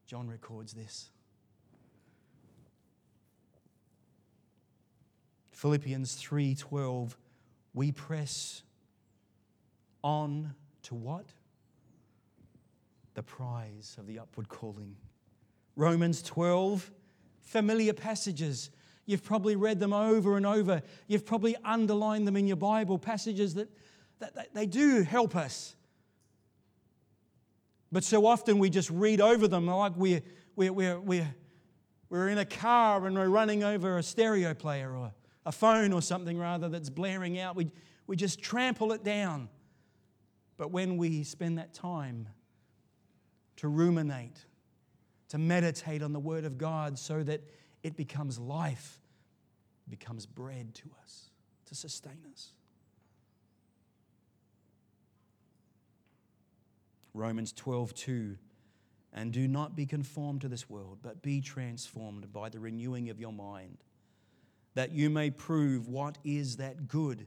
[0.06, 1.10] John records this.
[5.58, 7.16] Philippians 3:12
[7.74, 8.62] we press
[10.04, 11.26] on to what?
[13.14, 14.94] The prize of the upward calling.
[15.74, 16.92] Romans 12
[17.40, 18.70] familiar passages.
[19.04, 20.80] You've probably read them over and over.
[21.08, 23.68] You've probably underlined them in your Bible, passages that,
[24.20, 25.74] that, that they do help us.
[27.90, 30.22] But so often we just read over them like we're,
[30.54, 31.34] we're, we're, we're,
[32.10, 35.12] we're in a car and we're running over a stereo player or
[35.48, 37.56] a phone or something rather that's blaring out.
[37.56, 37.72] We,
[38.06, 39.48] we just trample it down.
[40.58, 42.28] But when we spend that time
[43.56, 44.44] to ruminate,
[45.30, 47.40] to meditate on the Word of God so that
[47.82, 49.00] it becomes life,
[49.88, 51.30] becomes bread to us,
[51.64, 52.52] to sustain us.
[57.14, 58.36] Romans 12, 2.
[59.14, 63.18] And do not be conformed to this world, but be transformed by the renewing of
[63.18, 63.78] your mind
[64.74, 67.26] that you may prove what is that good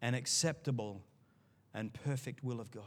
[0.00, 1.02] and acceptable
[1.74, 2.84] and perfect will of God.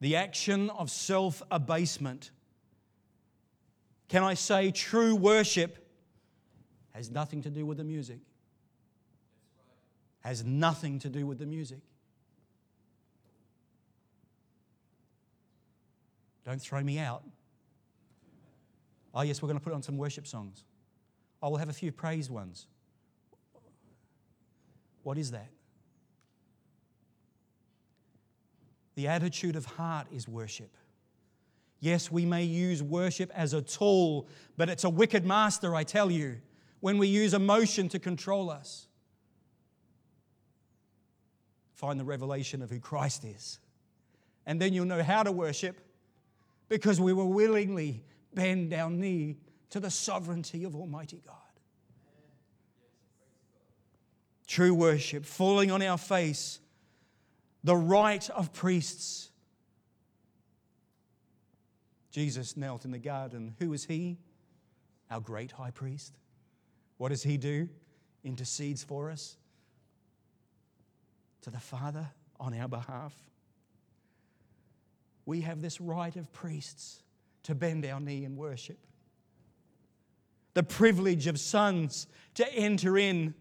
[0.00, 2.30] The action of self abasement,
[4.08, 5.78] can I say true worship,
[6.92, 8.18] has nothing to do with the music.
[10.20, 11.80] Has nothing to do with the music.
[16.44, 17.22] Don't throw me out.
[19.14, 20.64] Oh, yes, we're going to put on some worship songs.
[21.42, 22.66] I will have a few praised ones.
[25.02, 25.50] What is that?
[28.94, 30.76] The attitude of heart is worship.
[31.80, 36.10] Yes, we may use worship as a tool, but it's a wicked master, I tell
[36.10, 36.36] you,
[36.80, 38.86] when we use emotion to control us.
[41.74, 43.58] Find the revelation of who Christ is
[44.46, 45.80] And then you'll know how to worship
[46.68, 49.36] because we will willingly bend our knee
[49.72, 51.36] to the sovereignty of Almighty God.
[54.46, 56.60] True worship, falling on our face,
[57.64, 59.30] the right of priests.
[62.10, 63.54] Jesus knelt in the garden.
[63.60, 64.18] Who is he?
[65.10, 66.18] Our great high priest.
[66.98, 67.70] What does he do?
[68.24, 69.38] Intercedes for us
[71.40, 73.14] to the Father on our behalf.
[75.24, 77.02] We have this right of priests
[77.44, 78.78] to bend our knee and worship.
[80.54, 83.34] The privilege of sons to enter in,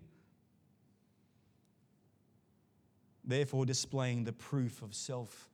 [3.23, 5.49] therefore, displaying the proof of self,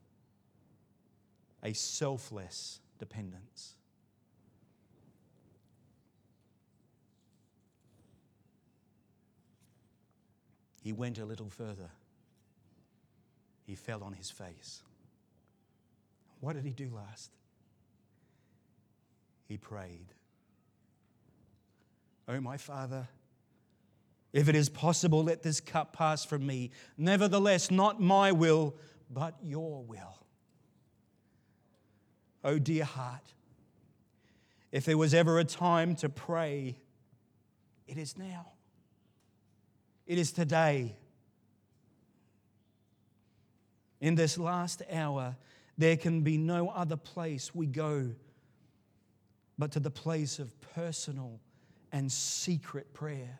[1.63, 3.75] a selfless dependence.
[10.81, 11.89] He went a little further.
[13.65, 14.83] He fell on his face.
[16.39, 17.31] What did he do last?
[19.47, 20.13] He prayed.
[22.27, 23.07] Oh, my Father,
[24.33, 26.71] if it is possible, let this cup pass from me.
[26.97, 28.75] Nevertheless, not my will,
[29.09, 30.19] but your will.
[32.43, 33.33] Oh, dear heart,
[34.71, 36.77] if there was ever a time to pray,
[37.87, 38.51] it is now.
[40.05, 40.97] It is today.
[43.99, 45.35] In this last hour,
[45.77, 48.11] there can be no other place we go
[49.57, 51.39] but to the place of personal
[51.97, 53.39] and secret prayer.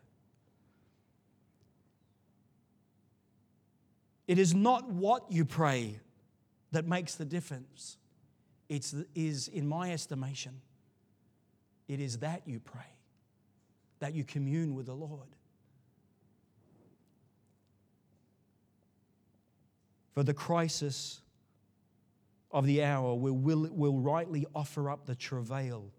[4.28, 6.00] It is not what you pray
[6.72, 7.98] that makes the difference.
[8.68, 10.60] It is, in my estimation,
[11.88, 12.96] it is that you pray,
[14.00, 15.30] that you commune with the Lord.
[20.16, 21.22] For the crisis
[22.50, 25.92] of the hour will, will, will rightly offer up the travail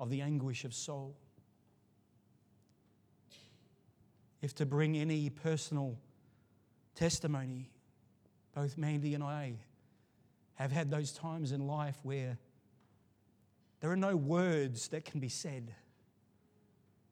[0.00, 1.14] of the anguish of soul.
[4.42, 5.96] If to bring any personal
[6.96, 7.70] testimony,
[8.54, 9.54] both Mandy and I
[10.54, 12.38] have had those times in life where
[13.80, 15.74] there are no words that can be said.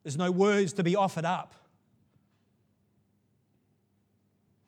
[0.02, 1.54] There's no words to be offered up.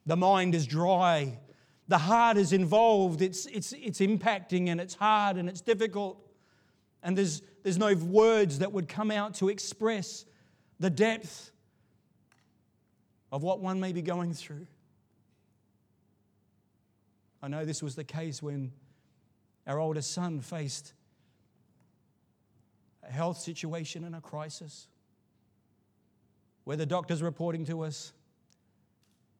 [0.06, 1.38] The mind is dry.
[1.88, 3.22] The heart is involved.
[3.22, 6.18] It's, it's, it's impacting and it's hard and it's difficult.
[7.02, 10.24] And there's, there's no words that would come out to express
[10.80, 11.51] the depth
[13.32, 14.66] of what one may be going through.
[17.42, 18.70] I know this was the case when
[19.66, 20.92] our oldest son faced
[23.02, 24.86] a health situation and a crisis
[26.64, 28.12] where the doctor's reporting to us,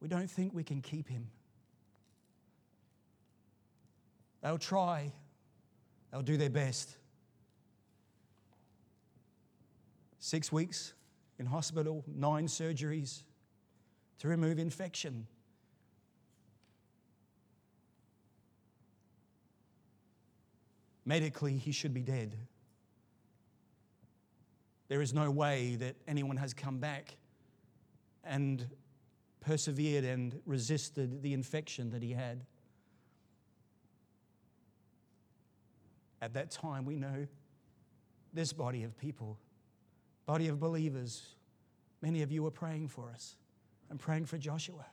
[0.01, 1.27] we don't think we can keep him.
[4.41, 5.13] They'll try,
[6.11, 6.97] they'll do their best.
[10.19, 10.93] Six weeks
[11.39, 13.23] in hospital, nine surgeries
[14.19, 15.27] to remove infection.
[21.05, 22.37] Medically, he should be dead.
[24.87, 27.17] There is no way that anyone has come back
[28.23, 28.65] and
[29.41, 32.45] persevered and resisted the infection that he had.
[36.21, 37.27] At that time, we know
[38.33, 39.37] this body of people,
[40.25, 41.35] body of believers,
[42.01, 43.35] many of you were praying for us
[43.89, 44.85] and praying for Joshua.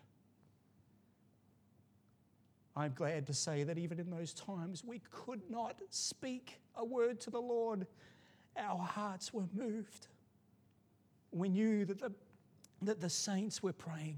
[2.77, 7.21] I'm glad to say that even in those times, we could not speak a word
[7.21, 7.87] to the Lord.
[8.57, 10.07] Our hearts were moved.
[11.33, 12.13] We knew that the,
[12.83, 14.17] that the saints were praying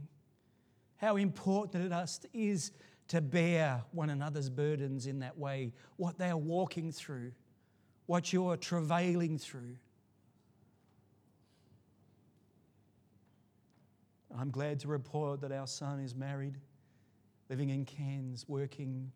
[1.02, 2.70] how important it is
[3.08, 7.32] to bear one another's burdens in that way, what they are walking through,
[8.06, 9.76] what you're travailing through.
[14.38, 16.56] I'm glad to report that our son is married,
[17.50, 19.12] living in Cairns, working,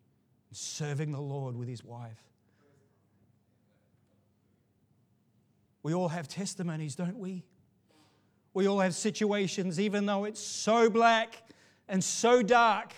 [0.51, 2.23] serving the Lord with his wife.
[5.83, 7.43] We all have testimonies, don't we?
[8.53, 11.43] We all have situations, even though it's so black
[11.87, 12.93] and so dark,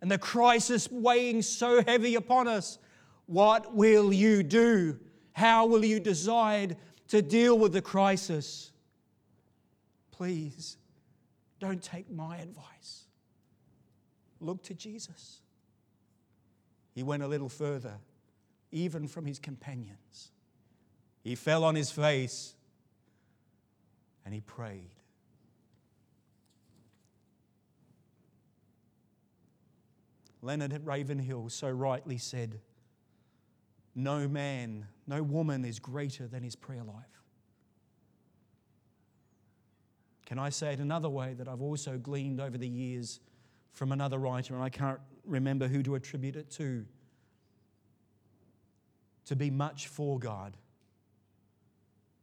[0.00, 2.78] and the crisis weighing so heavy upon us,
[3.26, 4.98] what will you do?
[5.32, 6.76] How will you decide
[7.08, 8.70] to deal with the crisis?
[10.10, 10.76] Please
[11.64, 13.04] don't take my advice.
[14.38, 15.40] Look to Jesus.
[16.94, 17.94] He went a little further,
[18.70, 20.30] even from his companions.
[21.22, 22.54] He fell on his face
[24.26, 24.90] and he prayed.
[30.42, 32.60] Leonard Ravenhill so rightly said,
[33.94, 37.23] No man, no woman is greater than his prayer life.
[40.26, 43.20] Can I say it another way that I've also gleaned over the years
[43.72, 46.84] from another writer, and I can't remember who to attribute it to?
[49.26, 50.56] To be much for God,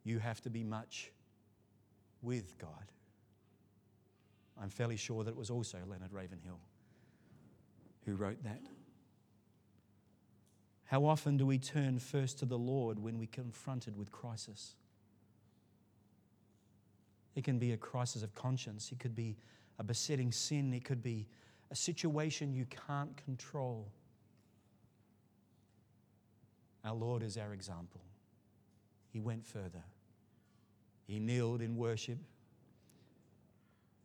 [0.04, 1.12] you have to be much
[2.22, 2.92] with God.
[4.62, 6.60] I'm fairly sure that it was also Leonard Ravenhill
[8.06, 8.62] who wrote that.
[10.86, 14.76] How often do we turn first to the Lord when we're confronted with crisis?
[17.36, 19.38] It can be a crisis of conscience, it could be
[19.80, 21.28] a besetting sin, it could be
[21.72, 23.88] a situation you can't control.
[26.84, 28.02] Our Lord is our example.
[29.10, 29.84] He went further.
[31.08, 32.18] He kneeled in worship.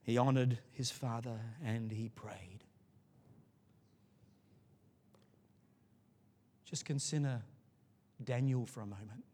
[0.02, 2.64] He honored his Father and he prayed.
[6.64, 7.42] Just consider
[8.22, 9.24] Daniel for a moment.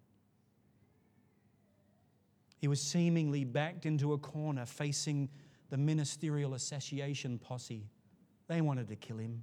[2.63, 5.29] He was seemingly backed into a corner facing
[5.71, 7.89] the ministerial assassination posse.
[8.47, 9.43] They wanted to kill him,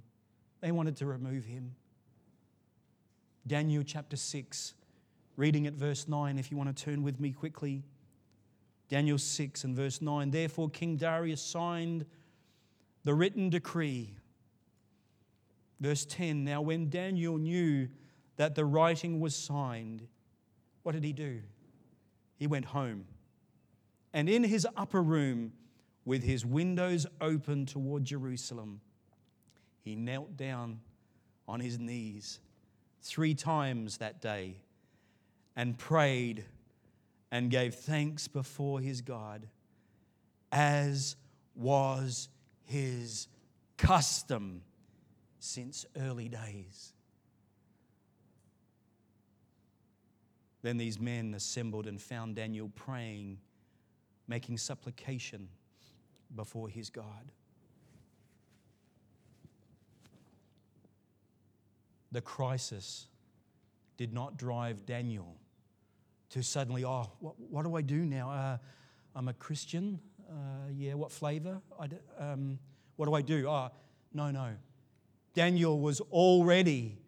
[0.62, 1.76] they wanted to remove him.
[3.46, 4.74] Daniel chapter 6,
[5.36, 7.84] reading at verse 9, if you want to turn with me quickly.
[8.88, 10.30] Daniel 6 and verse 9.
[10.30, 12.06] Therefore, King Darius signed
[13.04, 14.14] the written decree.
[15.78, 17.88] Verse 10 Now, when Daniel knew
[18.36, 20.06] that the writing was signed,
[20.82, 21.40] what did he do?
[22.40, 23.04] He went home.
[24.14, 25.52] And in his upper room,
[26.06, 28.80] with his windows open toward Jerusalem,
[29.82, 30.80] he knelt down
[31.46, 32.40] on his knees
[33.02, 34.56] three times that day
[35.54, 36.46] and prayed
[37.30, 39.46] and gave thanks before his God,
[40.50, 41.16] as
[41.54, 42.30] was
[42.62, 43.28] his
[43.76, 44.62] custom
[45.38, 46.94] since early days.
[50.62, 53.38] Then these men assembled and found Daniel praying,
[54.28, 55.48] making supplication
[56.34, 57.32] before his God.
[62.12, 63.06] The crisis
[63.96, 65.36] did not drive Daniel
[66.30, 68.30] to suddenly, oh, what, what do I do now?
[68.30, 68.58] Uh,
[69.14, 69.98] I'm a Christian.
[70.28, 70.34] Uh,
[70.72, 71.60] yeah, what flavor?
[72.18, 72.58] Um,
[72.96, 73.48] what do I do?
[73.48, 73.70] Oh,
[74.12, 74.50] no, no.
[75.34, 76.98] Daniel was already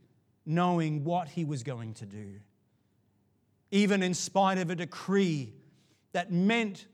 [0.47, 2.41] knowing what he was going to do
[3.73, 5.53] even in spite of a decree
[6.13, 6.87] that meant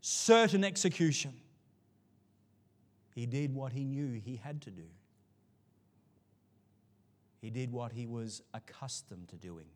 [0.00, 1.34] certain execution.
[3.14, 4.86] He did what he knew he had to do.
[7.42, 9.66] He did what he was accustomed to doing.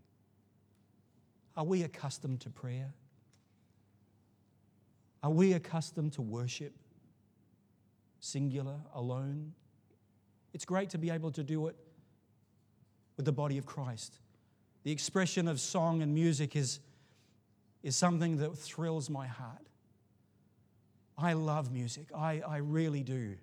[1.56, 2.94] Are we accustomed to prayer?
[5.22, 6.72] Are we accustomed to worship?
[8.20, 9.52] Singular, alone?
[10.54, 11.76] It's great to be able to do it
[13.16, 14.20] with the body of Christ.
[14.86, 16.78] The expression of song and music is,
[17.82, 19.66] is something that thrills my heart.
[21.18, 23.34] I love music, I, I really do.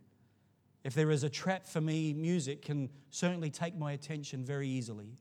[0.86, 5.18] If there is a trap for me, music can certainly take my attention very easily.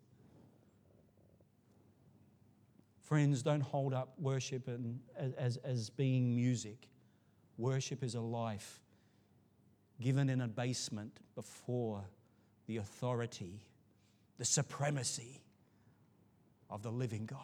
[3.00, 5.00] Friends, don't hold up worship and,
[5.36, 6.86] as, as being music.
[7.58, 8.80] Worship is a life
[10.00, 12.04] given in abasement before
[12.68, 13.66] the authority,
[14.38, 15.41] the supremacy,
[16.72, 17.38] of the living God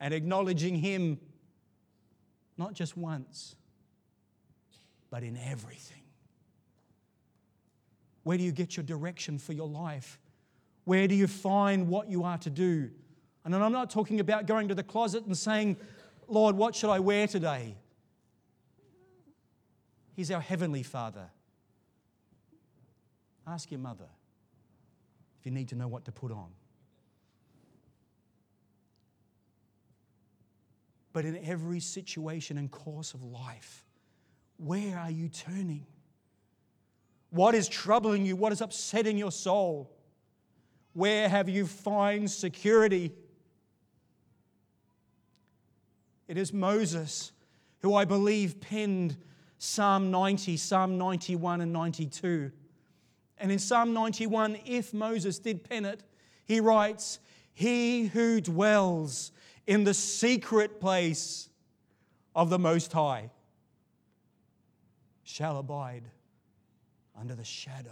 [0.00, 1.20] and acknowledging Him
[2.56, 3.54] not just once,
[5.10, 6.02] but in everything.
[8.24, 10.18] Where do you get your direction for your life?
[10.84, 12.90] Where do you find what you are to do?
[13.44, 15.76] And I'm not talking about going to the closet and saying,
[16.28, 17.76] Lord, what should I wear today?
[20.14, 21.30] He's our Heavenly Father.
[23.46, 24.08] Ask your mother
[25.40, 26.48] if you need to know what to put on.
[31.12, 33.84] But in every situation and course of life.
[34.56, 35.86] Where are you turning?
[37.30, 38.36] What is troubling you?
[38.36, 39.90] What is upsetting your soul?
[40.92, 43.12] Where have you found security?
[46.28, 47.32] It is Moses
[47.80, 49.16] who I believe penned
[49.58, 52.52] Psalm 90, Psalm 91, and 92.
[53.38, 56.02] And in Psalm 91, if Moses did pen it,
[56.44, 57.18] he writes,
[57.52, 59.32] He who dwells
[59.66, 61.48] in the secret place
[62.34, 63.30] of the Most High
[65.22, 66.04] shall abide
[67.18, 67.90] under the shadow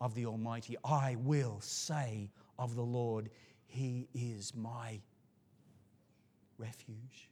[0.00, 0.76] of the Almighty.
[0.84, 3.30] I will say of the Lord,
[3.66, 5.00] He is my
[6.58, 7.30] refuge.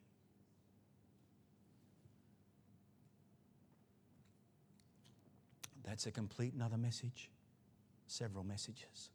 [5.85, 7.31] That's a complete another message,
[8.07, 9.11] several messages.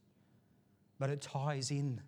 [0.99, 2.01] But it ties in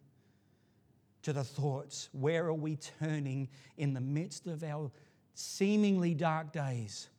[1.23, 4.91] to the thoughts where are we turning in the midst of our
[5.33, 7.09] seemingly dark days?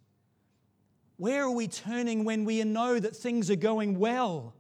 [1.17, 4.55] Where are we turning when we know that things are going well?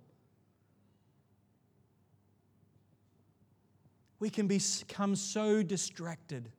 [4.20, 6.51] We can become so distracted.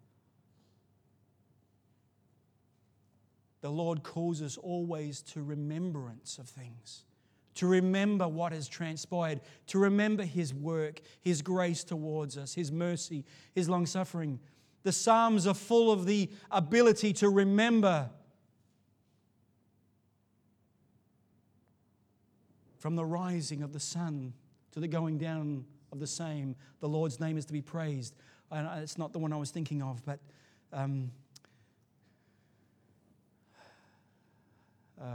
[3.61, 7.03] The Lord calls us always to remembrance of things,
[7.55, 13.25] to remember what has transpired, to remember His work, His grace towards us, His mercy,
[13.53, 14.39] His long suffering.
[14.83, 18.09] The Psalms are full of the ability to remember.
[22.77, 24.33] From the rising of the sun
[24.71, 28.15] to the going down of the same, the Lord's name is to be praised.
[28.51, 30.19] And it's not the one I was thinking of, but
[30.71, 31.11] um,
[34.99, 35.05] uh,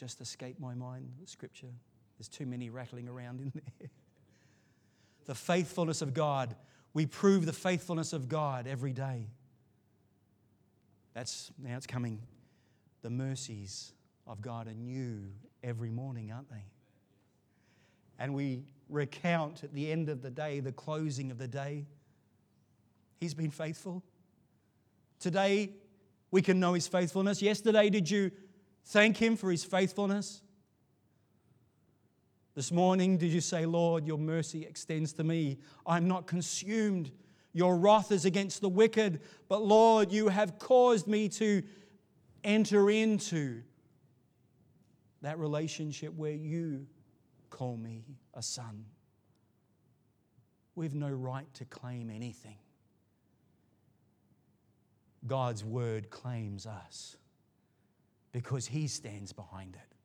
[0.00, 1.68] just escaped my mind, scripture.
[2.16, 3.90] There's too many rattling around in there.
[5.26, 6.56] the faithfulness of God.
[6.94, 9.28] We prove the faithfulness of God every day.
[11.12, 12.22] That's now it's coming.
[13.02, 13.92] The mercies
[14.26, 15.26] of God are new
[15.62, 16.64] every morning, aren't they?
[18.18, 21.84] And we recount at the end of the day, the closing of the day.
[23.20, 24.02] He's been faithful.
[25.18, 25.74] Today,
[26.30, 27.42] we can know His faithfulness.
[27.42, 28.30] Yesterday, did you
[28.86, 30.42] thank Him for His faithfulness?
[32.54, 35.58] This morning, did you say, Lord, your mercy extends to me?
[35.86, 37.10] I'm not consumed.
[37.52, 41.62] Your wrath is against the wicked, but Lord, you have caused me to
[42.44, 43.62] enter into
[45.22, 46.86] that relationship where you
[47.50, 48.04] call me
[48.34, 48.84] a son.
[50.74, 52.58] We've no right to claim anything.
[55.26, 57.16] God's word claims us
[58.32, 59.96] because He stands behind it.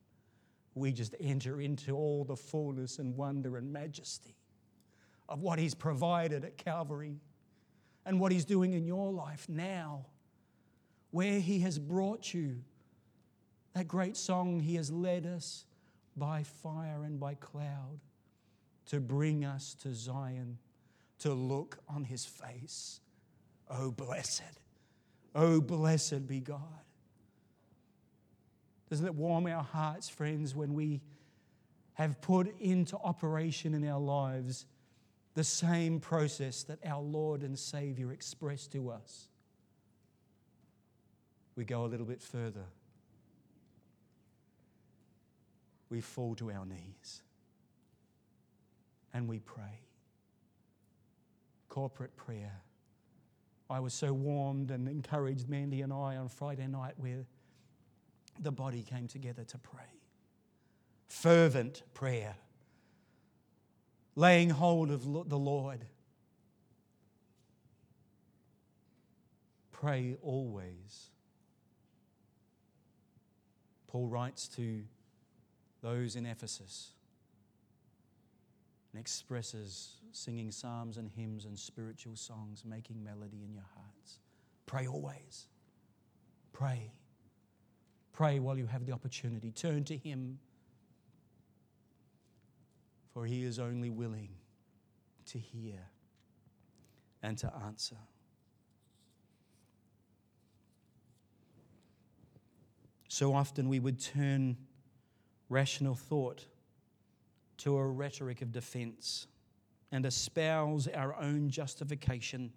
[0.73, 4.35] We just enter into all the fullness and wonder and majesty
[5.29, 7.19] of what He's provided at Calvary
[8.05, 10.05] and what He's doing in your life now,
[11.11, 12.57] where He has brought you.
[13.73, 15.65] That great song, He has led us
[16.15, 17.99] by fire and by cloud
[18.87, 20.57] to bring us to Zion,
[21.19, 22.99] to look on his face.
[23.69, 24.43] Oh, blessed.
[25.33, 26.84] Oh, blessed be God.
[28.95, 31.01] Doesn't it warm our hearts, friends, when we
[31.95, 34.65] have put into operation in our lives
[35.33, 39.27] the same process that our Lord and Savior expressed to us?
[41.57, 42.63] We go a little bit further
[45.89, 47.21] we fall to our knees
[49.13, 49.81] and we pray.
[51.67, 52.61] Corporate prayer.
[53.69, 57.25] I was so warmed and encouraged, Mandy and I, on Friday night where
[58.39, 59.83] the body came together to pray.
[61.07, 62.35] Fervent prayer.
[64.15, 65.85] Laying hold of the Lord.
[69.71, 71.09] Pray always.
[73.87, 74.83] Paul writes to
[75.81, 76.91] those in Ephesus
[78.91, 84.19] and expresses singing psalms and hymns and spiritual songs, making melody in your hearts.
[84.65, 85.47] Pray always.
[86.53, 86.91] Pray.
[88.15, 89.51] Pray while you have the opportunity.
[89.51, 90.39] Turn to Him,
[93.13, 94.29] for He is only willing
[95.25, 95.79] to hear
[97.21, 97.97] and to answer.
[103.09, 104.55] So often we would turn
[105.49, 106.45] rational thought
[107.57, 109.27] to a rhetoric of defense
[109.91, 112.53] and espouse our own justification.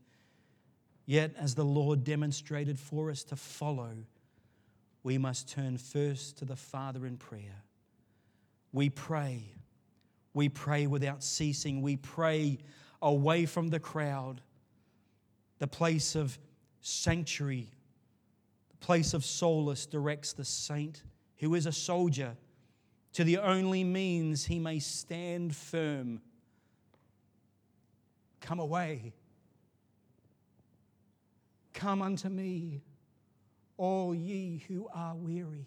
[1.04, 3.90] Yet, as the Lord demonstrated for us to follow,
[5.08, 7.64] we must turn first to the Father in prayer.
[8.72, 9.54] We pray.
[10.34, 11.80] We pray without ceasing.
[11.80, 12.58] We pray
[13.00, 14.42] away from the crowd,
[15.60, 16.38] the place of
[16.82, 17.70] sanctuary,
[18.68, 21.02] the place of solace directs the saint
[21.38, 22.36] who is a soldier
[23.14, 26.20] to the only means he may stand firm.
[28.42, 29.14] Come away.
[31.72, 32.82] Come unto me,
[33.78, 35.66] all ye who are weary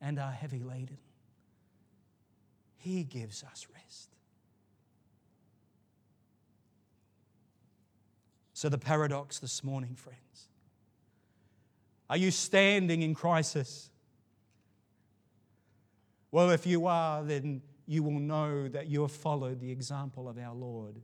[0.00, 0.98] and are heavy laden.
[2.76, 4.10] He gives us rest.
[8.54, 10.48] So, the paradox this morning, friends
[12.10, 13.90] are you standing in crisis?
[16.30, 20.38] Well, if you are, then you will know that you have followed the example of
[20.38, 20.96] our Lord.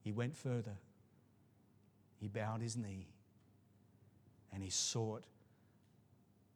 [0.00, 0.76] He went further,
[2.20, 3.08] he bowed his knee,
[4.52, 5.24] and he sought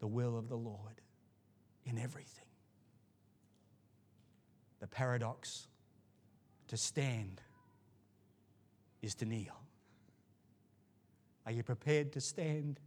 [0.03, 0.99] the will of the Lord.
[1.85, 2.43] in everything.
[4.81, 5.67] The paradox
[6.67, 7.39] to stand
[9.01, 9.61] is to kneel.
[11.45, 12.81] Are you prepared to stand?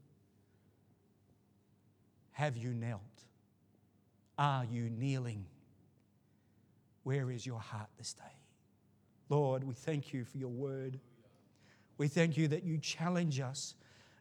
[2.32, 3.00] Have you knelt?
[4.36, 5.46] Are you kneeling?
[7.02, 8.36] Where is your heart this day?
[9.30, 11.00] Lord, we thank you for your word.
[11.96, 13.74] We thank you that you challenge us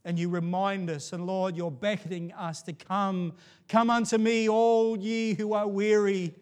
[0.05, 1.11] and you remind us.
[1.11, 3.33] And Lord, you're beckoning us to come.
[3.67, 6.33] Come unto me, all ye who are weary.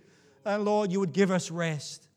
[0.46, 2.08] And Lord, you would give us rest.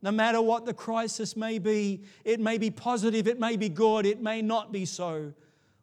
[0.00, 4.06] No matter what the crisis may be, it may be positive, it may be good,
[4.06, 5.32] it may not be so.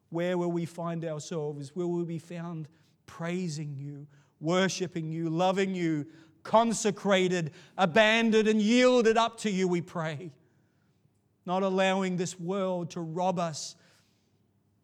[0.09, 1.75] Where will we find ourselves?
[1.75, 2.67] Where will we be found
[3.05, 4.07] praising you,
[4.39, 6.05] worshiping you, loving you,
[6.43, 10.31] consecrated, abandoned, and yielded up to you, we pray.
[11.45, 13.75] Not allowing this world to rob us,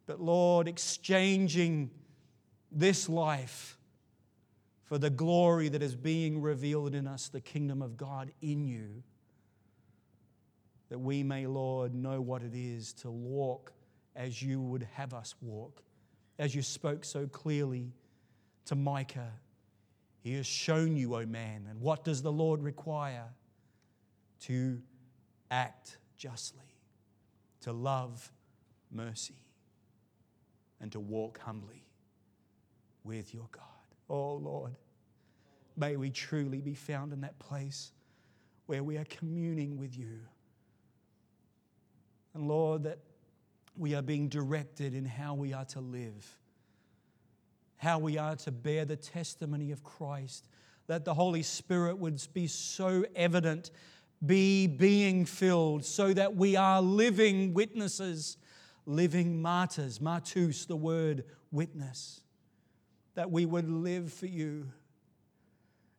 [0.06, 1.90] but Lord, exchanging
[2.72, 3.78] this life
[4.84, 9.04] for the glory that is being revealed in us, the kingdom of God in you.
[10.90, 13.74] That we may, Lord, know what it is to walk
[14.16, 15.82] as you would have us walk,
[16.38, 17.92] as you spoke so clearly
[18.66, 19.32] to Micah
[20.26, 21.68] he has shown you, O oh man.
[21.70, 23.28] And what does the Lord require?
[24.46, 24.82] To
[25.52, 26.66] act justly,
[27.62, 28.32] to love
[28.92, 29.36] mercy,
[30.82, 31.88] and to walk humbly
[33.04, 33.64] with your God.
[34.10, 34.76] Oh Lord,
[35.78, 37.92] may we truly be found in that place
[38.66, 40.20] where we are communing with you.
[42.34, 43.00] And Lord, that
[43.78, 46.38] we are being directed in how we are to live
[47.78, 50.48] how we are to bear the testimony of Christ,
[50.88, 53.72] that the Holy Spirit would be so evident,
[54.26, 58.38] be being filled, so that we are living witnesses,
[58.86, 62.22] living martyrs, martus, the word witness,
[63.16, 64.72] that we would live for you.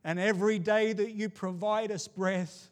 [0.04, 2.70] And every day that you provide us breath,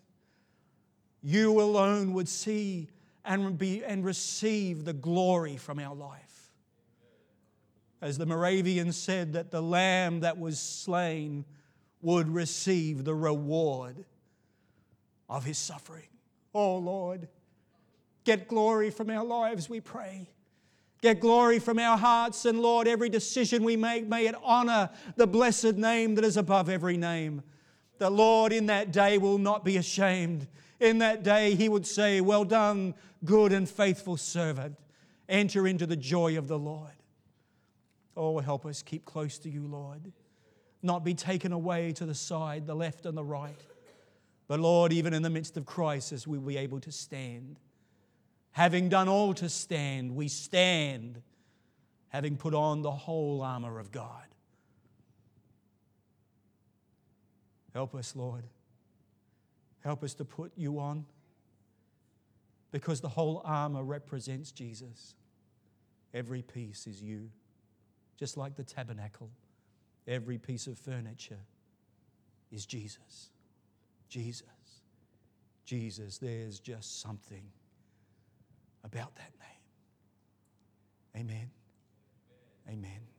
[1.23, 2.89] you alone would see
[3.25, 6.35] and, be, and receive the glory from our life
[8.05, 11.47] as the Moravian said, that the lamb that was slain
[12.03, 14.05] would receive the reward
[15.27, 16.11] of his suffering.
[16.53, 17.29] Oh Lord,
[18.25, 20.29] get glory from our lives, we pray.
[21.03, 25.27] Get glory from our hearts, and Lord, every decision we make, may it honor the
[25.27, 27.43] blessed name that is above every name.
[27.99, 30.47] The Lord in that day will not be ashamed.
[30.81, 32.95] In that day, He would say, Well done,
[33.25, 34.77] good and faithful servant.
[35.29, 36.91] Enter into the joy of the Lord.
[38.17, 40.13] Oh, help us keep close to you, Lord.
[40.83, 43.61] Not be taken away to the side, the left and the right.
[44.47, 47.59] But Lord, even in the midst of crisis, we will be able to stand.
[48.55, 51.21] Having done all to stand, we stand,
[52.11, 54.23] having put on the whole armor of God.
[57.73, 58.45] Help us, Lord.
[59.81, 61.05] Help us to put you on
[62.71, 65.17] because the whole armor represents Jesus.
[66.15, 67.31] Every piece is you
[68.17, 69.31] just like the tabernacle,
[70.07, 71.41] every piece of furniture
[72.53, 73.31] is Jesus.
[74.09, 74.47] Jesus.
[75.65, 76.19] Jesus.
[76.19, 77.43] There's just something
[78.85, 81.27] about that name.
[81.27, 81.51] Amen.
[82.69, 83.14] Amen.